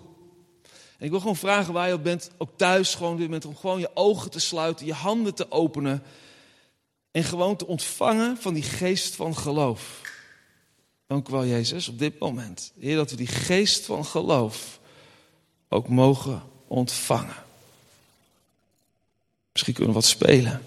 En 0.97 1.06
ik 1.06 1.10
wil 1.10 1.19
gewoon 1.19 1.36
vragen 1.36 1.74
waar 1.74 1.88
je 1.88 1.93
op 1.93 2.04
bent, 2.04 2.32
ook 2.38 2.52
thuis, 2.56 2.95
gewoon, 2.95 3.43
om 3.45 3.56
gewoon 3.56 3.80
je 3.80 3.91
ogen 3.93 4.32
te 4.32 4.39
sluiten, 4.39 4.86
je 4.86 4.93
handen 4.93 5.34
te 5.34 5.52
openen. 5.52 6.04
En 7.12 7.24
gewoon 7.24 7.56
te 7.56 7.67
ontvangen 7.67 8.38
van 8.38 8.54
die 8.54 8.63
geest 8.63 9.15
van 9.15 9.36
geloof. 9.38 10.02
Dank 11.08 11.28
u 11.28 11.32
wel, 11.32 11.45
Jezus, 11.45 11.88
op 11.88 12.00
dit 12.00 12.19
moment. 12.19 12.74
Heer, 12.80 12.95
dat 12.95 13.10
we 13.10 13.15
die 13.15 13.28
geest 13.28 13.86
van 13.86 14.06
geloof 14.06 14.80
ook 15.69 15.88
mogen 15.88 16.43
ontvangen. 16.67 17.50
Misschien 19.62 19.86
kunnen 19.86 20.02
we 20.02 20.02
wat 20.02 20.10
spelen. 20.10 20.62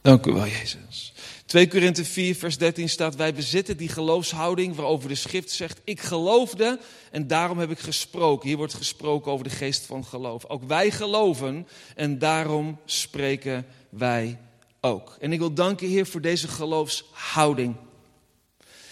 Dank 0.00 0.26
u 0.26 0.32
wel, 0.32 0.46
Jezus. 0.46 1.12
2 1.46 1.68
Korinthe 1.68 2.04
4, 2.04 2.34
vers 2.34 2.58
13 2.58 2.88
staat: 2.88 3.16
Wij 3.16 3.34
bezitten 3.34 3.76
die 3.76 3.88
geloofshouding 3.88 4.74
waarover 4.74 5.08
de 5.08 5.14
schrift 5.14 5.50
zegt: 5.50 5.80
Ik 5.84 6.00
geloofde 6.00 6.80
en 7.10 7.26
daarom 7.26 7.58
heb 7.58 7.70
ik 7.70 7.78
gesproken. 7.78 8.48
Hier 8.48 8.56
wordt 8.56 8.74
gesproken 8.74 9.32
over 9.32 9.44
de 9.44 9.54
geest 9.54 9.86
van 9.86 10.04
geloof. 10.04 10.44
Ook 10.46 10.62
wij 10.62 10.90
geloven 10.90 11.66
en 11.94 12.18
daarom 12.18 12.78
spreken 12.84 13.66
wij 13.88 14.38
ook. 14.80 15.16
En 15.20 15.32
ik 15.32 15.38
wil 15.38 15.54
danken, 15.54 15.88
Heer, 15.88 16.06
voor 16.06 16.20
deze 16.20 16.48
geloofshouding. 16.48 17.76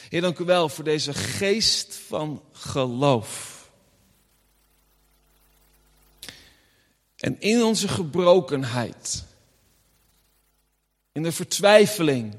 Heer, 0.09 0.21
dank 0.21 0.39
u 0.39 0.45
wel 0.45 0.69
voor 0.69 0.85
deze 0.85 1.15
geest 1.15 2.01
van 2.09 2.43
geloof. 2.53 3.52
En 7.23 7.37
in 7.39 7.63
onze 7.63 7.89
gebrokenheid, 7.89 9.25
in 11.13 11.23
de 11.23 11.33
vertwijfeling 11.33 12.35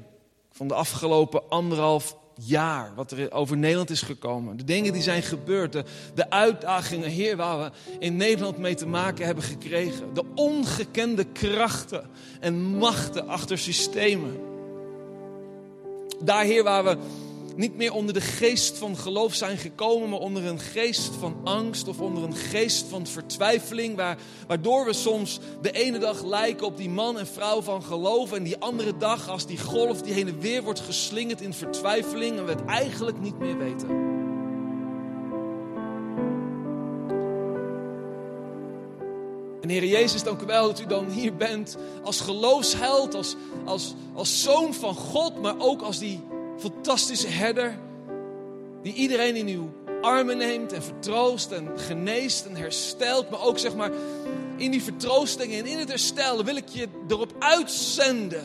van 0.52 0.68
de 0.68 0.74
afgelopen 0.74 1.48
anderhalf 1.48 2.16
jaar, 2.34 2.94
wat 2.94 3.10
er 3.10 3.32
over 3.32 3.56
Nederland 3.56 3.90
is 3.90 4.02
gekomen, 4.02 4.56
de 4.56 4.64
dingen 4.64 4.92
die 4.92 5.02
zijn 5.02 5.22
gebeurd, 5.22 5.72
de, 6.14 6.30
uitdagingen, 6.30 7.10
Heer, 7.10 7.36
waar 7.36 7.58
we 7.58 7.70
in 7.98 8.16
Nederland 8.16 8.58
mee 8.58 8.74
te 8.74 8.86
maken 8.86 9.26
hebben 9.26 9.44
gekregen, 9.44 10.14
de 10.14 10.24
ongekende 10.34 11.24
krachten 11.24 12.10
en 12.40 12.54
machten 12.62 13.28
achter 13.28 13.58
systemen. 13.58 14.40
Daar, 16.20 16.44
Heer, 16.44 16.62
waar 16.62 16.84
we 16.84 16.96
niet 17.56 17.76
meer 17.76 17.92
onder 17.92 18.14
de 18.14 18.20
geest 18.20 18.78
van 18.78 18.96
geloof 18.96 19.34
zijn 19.34 19.58
gekomen, 19.58 20.08
maar 20.08 20.18
onder 20.18 20.44
een 20.44 20.60
geest 20.60 21.14
van 21.18 21.36
angst 21.44 21.88
of 21.88 22.00
onder 22.00 22.22
een 22.22 22.36
geest 22.36 22.86
van 22.88 23.06
vertwijfeling, 23.06 24.16
waardoor 24.46 24.84
we 24.84 24.92
soms 24.92 25.40
de 25.62 25.70
ene 25.70 25.98
dag 25.98 26.24
lijken 26.24 26.66
op 26.66 26.76
die 26.76 26.90
man 26.90 27.18
en 27.18 27.26
vrouw 27.26 27.62
van 27.62 27.82
geloof 27.82 28.32
en 28.32 28.42
die 28.42 28.58
andere 28.58 28.96
dag 28.96 29.28
als 29.28 29.46
die 29.46 29.58
golf 29.58 30.02
die 30.02 30.12
heen 30.12 30.28
en 30.28 30.40
weer 30.40 30.62
wordt 30.62 30.80
geslingerd 30.80 31.40
in 31.40 31.54
vertwijfeling 31.54 32.38
en 32.38 32.44
we 32.44 32.50
het 32.50 32.64
eigenlijk 32.64 33.20
niet 33.20 33.38
meer 33.38 33.58
weten. 33.58 34.12
En 39.60 39.70
Heer 39.70 39.84
Jezus, 39.84 40.22
dank 40.22 40.42
u 40.42 40.46
wel 40.46 40.66
dat 40.66 40.80
u 40.80 40.86
dan 40.86 41.08
hier 41.08 41.36
bent 41.36 41.76
als 42.02 42.20
geloofsheld, 42.20 43.14
als, 43.14 43.36
als, 43.64 43.94
als 44.14 44.42
zoon 44.42 44.74
van 44.74 44.94
God, 44.94 45.42
maar 45.42 45.54
ook 45.58 45.82
als 45.82 45.98
die 45.98 46.20
fantastische 46.70 47.28
herder. 47.28 47.78
Die 48.82 48.92
iedereen 48.92 49.36
in 49.36 49.48
uw 49.48 49.72
armen 50.02 50.36
neemt 50.36 50.72
en 50.72 50.82
vertroost 50.82 51.52
en 51.52 51.68
geneest 51.76 52.46
en 52.46 52.56
herstelt. 52.56 53.30
Maar 53.30 53.42
ook 53.42 53.58
zeg 53.58 53.74
maar 53.74 53.90
in 54.56 54.70
die 54.70 54.82
vertroosting 54.82 55.52
en 55.52 55.66
in 55.66 55.78
het 55.78 55.88
herstel 55.88 56.44
wil 56.44 56.56
ik 56.56 56.68
je 56.68 56.88
erop 57.08 57.32
uitzenden. 57.38 58.44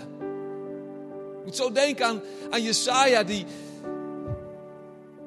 Ik 1.39 1.45
moet 1.45 1.55
zo 1.55 1.71
denken 1.71 2.05
aan, 2.05 2.21
aan 2.49 2.63
Jesaja 2.63 3.23
die, 3.23 3.45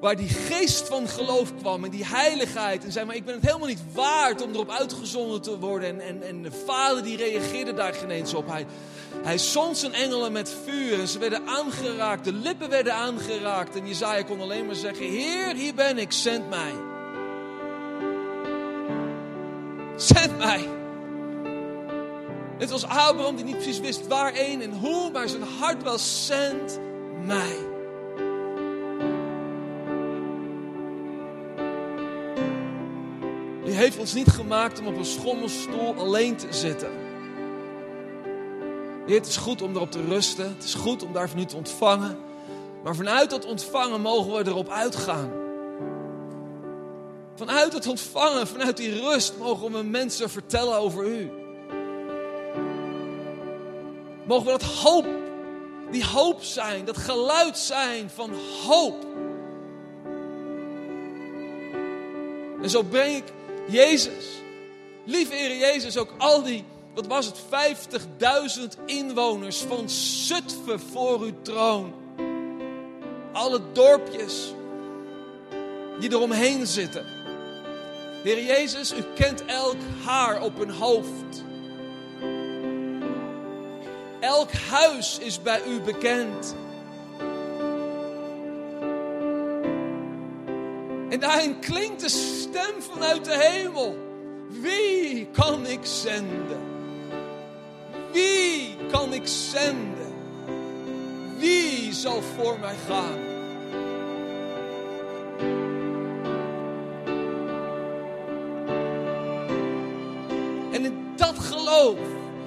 waar 0.02 0.16
die 0.16 0.28
geest 0.28 0.88
van 0.88 1.08
geloof 1.08 1.52
kwam 1.60 1.84
en 1.84 1.90
die 1.90 2.04
heiligheid. 2.04 2.84
En 2.84 2.92
zei, 2.92 3.06
maar 3.06 3.14
ik 3.14 3.24
ben 3.24 3.34
het 3.34 3.44
helemaal 3.44 3.68
niet 3.68 3.82
waard 3.92 4.42
om 4.42 4.52
erop 4.52 4.70
uitgezonden 4.70 5.42
te 5.42 5.58
worden. 5.58 5.88
En, 5.88 6.00
en, 6.00 6.22
en 6.22 6.42
de 6.42 6.52
vader 6.66 7.02
die 7.02 7.16
reageerde 7.16 7.74
daar 7.74 7.94
geen 7.94 8.10
eens 8.10 8.34
op. 8.34 8.48
Hij, 8.48 8.66
hij 9.22 9.38
zond 9.38 9.78
zijn 9.78 9.94
engelen 9.94 10.32
met 10.32 10.54
vuur 10.64 11.00
en 11.00 11.08
ze 11.08 11.18
werden 11.18 11.46
aangeraakt. 11.46 12.24
De 12.24 12.32
lippen 12.32 12.68
werden 12.68 12.94
aangeraakt. 12.94 13.76
En 13.76 13.86
Jezaja 13.86 14.22
kon 14.22 14.40
alleen 14.40 14.66
maar 14.66 14.74
zeggen, 14.74 15.06
Heer, 15.06 15.54
hier 15.54 15.74
ben 15.74 15.98
ik, 15.98 16.12
zend 16.12 16.48
mij. 16.48 16.72
Zend 19.96 20.38
mij. 20.38 20.68
Het 22.58 22.70
was 22.70 22.84
Abraham 22.84 23.36
die 23.36 23.44
niet 23.44 23.56
precies 23.56 23.80
wist 23.80 24.06
waarheen 24.06 24.62
en 24.62 24.72
hoe, 24.72 25.10
maar 25.10 25.28
zijn 25.28 25.42
hart 25.42 25.82
wel, 25.82 25.98
zend 25.98 26.78
mij. 27.26 27.71
U 33.72 33.74
heeft 33.74 33.98
ons 33.98 34.14
niet 34.14 34.28
gemaakt 34.28 34.80
om 34.80 34.86
op 34.86 34.96
een 34.96 35.04
schommelstoel 35.04 35.94
alleen 35.94 36.36
te 36.36 36.46
zitten. 36.50 36.90
Heer, 39.06 39.16
het 39.16 39.26
is 39.26 39.36
goed 39.36 39.62
om 39.62 39.74
erop 39.74 39.90
te 39.90 40.04
rusten. 40.04 40.48
Het 40.48 40.64
is 40.64 40.74
goed 40.74 41.02
om 41.02 41.12
daarvan 41.12 41.38
nu 41.38 41.44
te 41.44 41.56
ontvangen. 41.56 42.18
Maar 42.82 42.94
vanuit 42.94 43.30
dat 43.30 43.46
ontvangen 43.46 44.00
mogen 44.00 44.32
we 44.32 44.50
erop 44.50 44.68
uitgaan. 44.68 45.32
Vanuit 47.34 47.72
het 47.72 47.86
ontvangen, 47.86 48.46
vanuit 48.46 48.76
die 48.76 49.00
rust, 49.00 49.38
mogen 49.38 49.72
we 49.72 49.82
mensen 49.82 50.30
vertellen 50.30 50.78
over 50.78 51.06
u. 51.06 51.30
Mogen 54.24 54.44
we 54.44 54.50
dat 54.50 54.62
hoop, 54.62 55.06
die 55.90 56.06
hoop 56.06 56.42
zijn, 56.42 56.84
dat 56.84 56.96
geluid 56.96 57.58
zijn 57.58 58.10
van 58.10 58.30
hoop. 58.66 59.06
En 62.62 62.70
zo 62.70 62.82
breng 62.82 63.16
ik 63.16 63.24
Jezus, 63.72 64.24
lieve 65.04 65.34
Heer 65.34 65.56
Jezus, 65.56 65.96
ook 65.96 66.14
al 66.18 66.42
die 66.42 66.64
wat 66.94 67.06
was 67.06 67.26
het, 67.26 67.38
50.000 68.60 68.84
inwoners 68.86 69.58
van 69.58 69.90
Zutphen 69.90 70.80
voor 70.80 71.20
uw 71.20 71.42
troon. 71.42 71.94
Alle 73.32 73.60
dorpjes 73.72 74.54
die 76.00 76.10
eromheen 76.10 76.66
zitten. 76.66 77.06
Heer 78.22 78.44
Jezus, 78.44 78.92
u 78.92 79.02
kent 79.14 79.44
elk 79.44 79.76
haar 80.04 80.42
op 80.42 80.58
hun 80.58 80.70
hoofd. 80.70 81.44
Elk 84.20 84.52
huis 84.52 85.18
is 85.18 85.42
bij 85.42 85.60
u 85.66 85.80
bekend. 85.80 86.54
En 91.12 91.20
daarin 91.20 91.58
klinkt 91.58 92.00
de 92.00 92.08
stem 92.08 92.82
vanuit 92.90 93.24
de 93.24 93.38
hemel. 93.38 93.96
Wie 94.48 95.26
kan 95.26 95.66
ik 95.66 95.78
zenden? 95.82 96.60
Wie 98.12 98.76
kan 98.90 99.12
ik 99.12 99.26
zenden? 99.26 100.12
Wie 101.36 101.92
zal 101.92 102.22
voor 102.22 102.58
mij 102.58 102.74
gaan? 102.86 103.18
En 110.72 110.84
in 110.84 111.12
dat 111.16 111.38
geloof, 111.38 111.98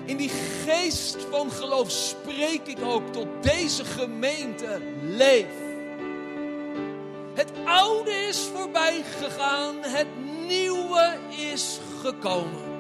in 0.06 0.18
die 0.18 0.32
geest 0.66 1.18
van 1.30 1.52
geloof, 1.52 1.92
spreek 1.92 2.68
ik 2.68 2.82
ook 2.84 3.14
tot 3.14 3.28
deze 3.42 3.86
gemeente 3.86 4.82
leef. 5.02 5.65
Oude 7.76 8.12
is 8.12 8.50
voorbij 8.54 9.04
gegaan, 9.20 9.76
het 9.82 10.08
nieuwe 10.48 11.18
is 11.54 11.80
gekomen. 12.02 12.74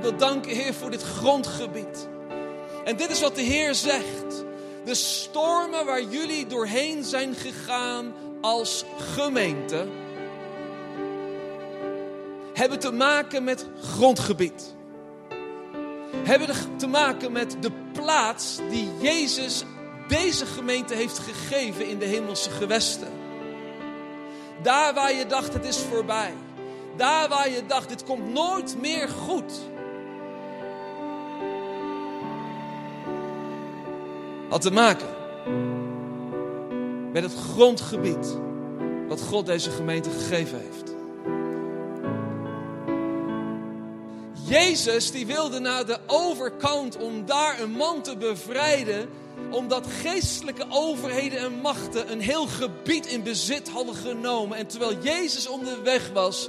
ik 0.00 0.06
wil 0.06 0.16
danken, 0.16 0.56
Heer, 0.56 0.74
voor 0.74 0.90
dit 0.90 1.02
grondgebied. 1.02 2.08
En 2.84 2.96
dit 2.96 3.10
is 3.10 3.20
wat 3.20 3.34
de 3.34 3.42
Heer 3.42 3.74
zegt. 3.74 4.44
De 4.84 4.94
stormen 4.94 5.84
waar 5.84 6.02
jullie 6.02 6.46
doorheen 6.46 7.04
zijn 7.04 7.34
gegaan 7.34 8.14
als 8.40 8.84
gemeente, 9.14 9.86
hebben 12.54 12.78
te 12.78 12.92
maken 12.92 13.44
met 13.44 13.66
grondgebied. 13.82 14.74
Hebben 16.16 16.48
te 16.76 16.86
maken 16.86 17.32
met 17.32 17.56
de 17.60 17.70
plaats 17.92 18.58
die 18.70 18.88
Jezus 19.00 19.64
deze 20.10 20.46
gemeente 20.46 20.94
heeft 20.94 21.18
gegeven 21.18 21.88
in 21.88 21.98
de 21.98 22.04
hemelse 22.04 22.50
gewesten. 22.50 23.08
Daar 24.62 24.94
waar 24.94 25.12
je 25.12 25.26
dacht 25.26 25.52
het 25.52 25.64
is 25.64 25.78
voorbij. 25.78 26.32
Daar 26.96 27.28
waar 27.28 27.50
je 27.50 27.66
dacht 27.66 27.88
dit 27.88 28.04
komt 28.04 28.32
nooit 28.32 28.76
meer 28.80 29.08
goed. 29.08 29.52
had 34.50 34.60
te 34.60 34.70
maken 34.70 35.08
met 37.12 37.22
het 37.22 37.34
grondgebied 37.34 38.36
wat 39.08 39.20
God 39.20 39.46
deze 39.46 39.70
gemeente 39.70 40.10
gegeven 40.10 40.60
heeft. 40.60 40.94
Jezus 44.32 45.10
die 45.10 45.26
wilde 45.26 45.58
naar 45.58 45.86
de 45.86 45.98
overkant 46.06 46.96
om 46.96 47.26
daar 47.26 47.60
een 47.60 47.70
man 47.70 48.02
te 48.02 48.16
bevrijden, 48.16 49.08
omdat 49.50 49.86
geestelijke 49.86 50.64
overheden 50.68 51.38
en 51.38 51.60
machten 51.60 52.12
een 52.12 52.20
heel 52.20 52.46
gebied 52.46 53.06
in 53.06 53.22
bezit 53.22 53.68
hadden 53.68 53.94
genomen. 53.94 54.58
En 54.58 54.66
terwijl 54.66 55.02
Jezus 55.02 55.48
onderweg 55.48 56.10
was, 56.12 56.48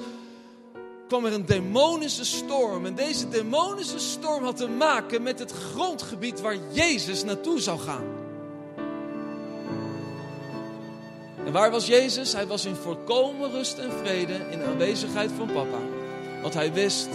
kwam 1.08 1.26
er 1.26 1.34
een 1.34 1.46
demonische 1.46 2.26
storm. 2.26 2.86
En 2.86 2.96
deze 2.96 3.30
demonische 3.30 4.00
storm 4.00 4.44
had 4.44 4.58
te 4.58 4.68
maken 4.68 5.24
met 5.24 5.40
het 5.40 5.52
grondgebied 5.52 6.42
waar 6.42 6.58
Jezus 6.72 7.24
naartoe 7.24 7.60
zou 7.60 7.80
gaan. 7.80 8.06
En 11.46 11.52
waar 11.52 11.72
was 11.72 11.88
Jezus? 11.88 12.34
Hij 12.34 12.48
was 12.48 12.66
in 12.66 12.76
volkomen 12.76 13.52
rust 13.52 13.78
en 13.78 13.92
vrede 14.04 14.34
in 14.52 14.58
de 14.58 14.66
aanwezigheid 14.66 15.32
van 15.38 15.52
papa. 15.54 15.80
Want 16.42 16.54
hij 16.54 16.74
wist, 16.74 17.10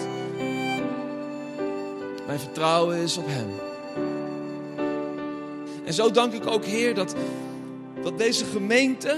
mijn 2.26 2.38
vertrouwen 2.38 2.96
is 2.96 3.16
op 3.16 3.26
hem. 3.26 3.65
En 5.86 5.92
zo 5.92 6.10
dank 6.10 6.32
ik 6.32 6.46
ook, 6.46 6.64
Heer, 6.64 6.94
dat, 6.94 7.14
dat 8.02 8.18
deze 8.18 8.44
gemeente 8.44 9.16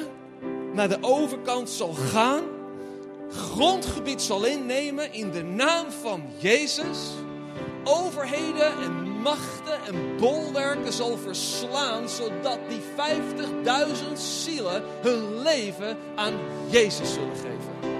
naar 0.73 0.89
de 0.89 0.99
overkant 1.01 1.71
zal 1.71 1.93
gaan, 1.93 2.43
grondgebied 3.31 4.23
zal 4.23 4.45
innemen 4.45 5.13
in 5.13 5.31
de 5.31 5.43
naam 5.43 5.87
van 6.03 6.23
Jezus, 6.39 6.99
overheden 7.85 8.73
en 8.83 9.09
machten 9.09 9.79
en 9.87 10.17
bolwerken 10.17 10.93
zal 10.93 11.17
verslaan, 11.17 12.09
zodat 12.09 12.59
die 12.69 12.81
50.000 14.11 14.13
zielen 14.15 14.83
hun 15.03 15.43
leven 15.43 15.97
aan 16.15 16.35
Jezus 16.71 17.13
zullen 17.13 17.37
geven. 17.37 17.97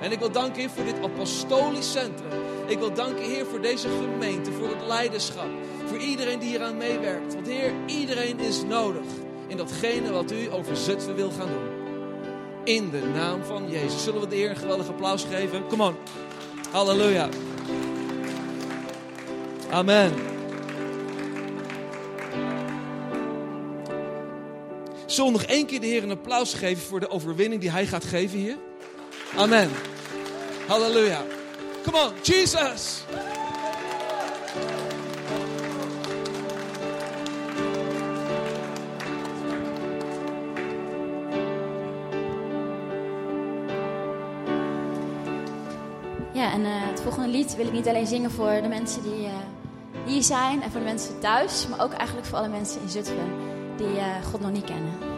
En 0.00 0.12
ik 0.12 0.18
wil 0.18 0.30
danken, 0.30 0.60
Heer, 0.60 0.70
voor 0.70 0.84
dit 0.84 1.02
apostolisch 1.02 1.92
centrum. 1.92 2.30
Ik 2.66 2.78
wil 2.78 2.94
danken, 2.94 3.24
Heer, 3.24 3.46
voor 3.46 3.60
deze 3.60 3.88
gemeente, 3.88 4.52
voor 4.52 4.68
het 4.68 4.86
leiderschap. 4.86 5.48
Voor 5.90 5.98
iedereen 5.98 6.38
die 6.38 6.48
hier 6.48 6.62
aan 6.62 6.76
meewerkt. 6.76 7.34
Want, 7.34 7.46
Heer, 7.46 7.72
iedereen 7.86 8.38
is 8.38 8.62
nodig 8.62 9.04
in 9.46 9.56
datgene 9.56 10.12
wat 10.12 10.32
u 10.32 10.52
over 10.52 10.76
Zutphen 10.76 11.14
wil 11.14 11.30
gaan 11.30 11.48
doen. 11.48 11.68
In 12.64 12.90
de 12.90 13.02
naam 13.14 13.44
van 13.44 13.70
Jezus. 13.70 14.02
Zullen 14.02 14.20
we 14.20 14.26
de 14.26 14.36
Heer 14.36 14.50
een 14.50 14.56
geweldig 14.56 14.88
applaus 14.88 15.24
geven? 15.24 15.66
Come 15.66 15.84
on. 15.84 15.96
Halleluja. 16.70 17.28
Amen. 19.70 20.12
Zullen 25.06 25.32
we 25.32 25.38
nog 25.38 25.48
één 25.48 25.66
keer 25.66 25.80
de 25.80 25.86
Heer 25.86 26.02
een 26.02 26.10
applaus 26.10 26.54
geven 26.54 26.82
voor 26.82 27.00
de 27.00 27.10
overwinning 27.10 27.60
die 27.60 27.70
Hij 27.70 27.86
gaat 27.86 28.04
geven 28.04 28.38
hier? 28.38 28.56
Amen. 29.36 29.70
Halleluja. 30.66 31.24
Come 31.82 31.98
on, 31.98 32.12
Jesus. 32.22 33.02
En 46.52 46.60
uh, 46.60 46.68
het 46.70 47.00
volgende 47.00 47.28
lied 47.28 47.56
wil 47.56 47.66
ik 47.66 47.72
niet 47.72 47.88
alleen 47.88 48.06
zingen 48.06 48.30
voor 48.30 48.62
de 48.62 48.68
mensen 48.68 49.02
die 49.02 49.24
uh, 49.24 49.32
hier 50.04 50.22
zijn 50.22 50.62
en 50.62 50.70
voor 50.70 50.80
de 50.80 50.86
mensen 50.86 51.18
thuis, 51.18 51.68
maar 51.68 51.82
ook 51.82 51.92
eigenlijk 51.92 52.28
voor 52.28 52.38
alle 52.38 52.48
mensen 52.48 52.80
in 52.80 52.88
Zutphen 52.88 53.32
die 53.76 53.96
uh, 53.96 54.24
God 54.30 54.40
nog 54.40 54.52
niet 54.52 54.64
kennen. 54.64 55.09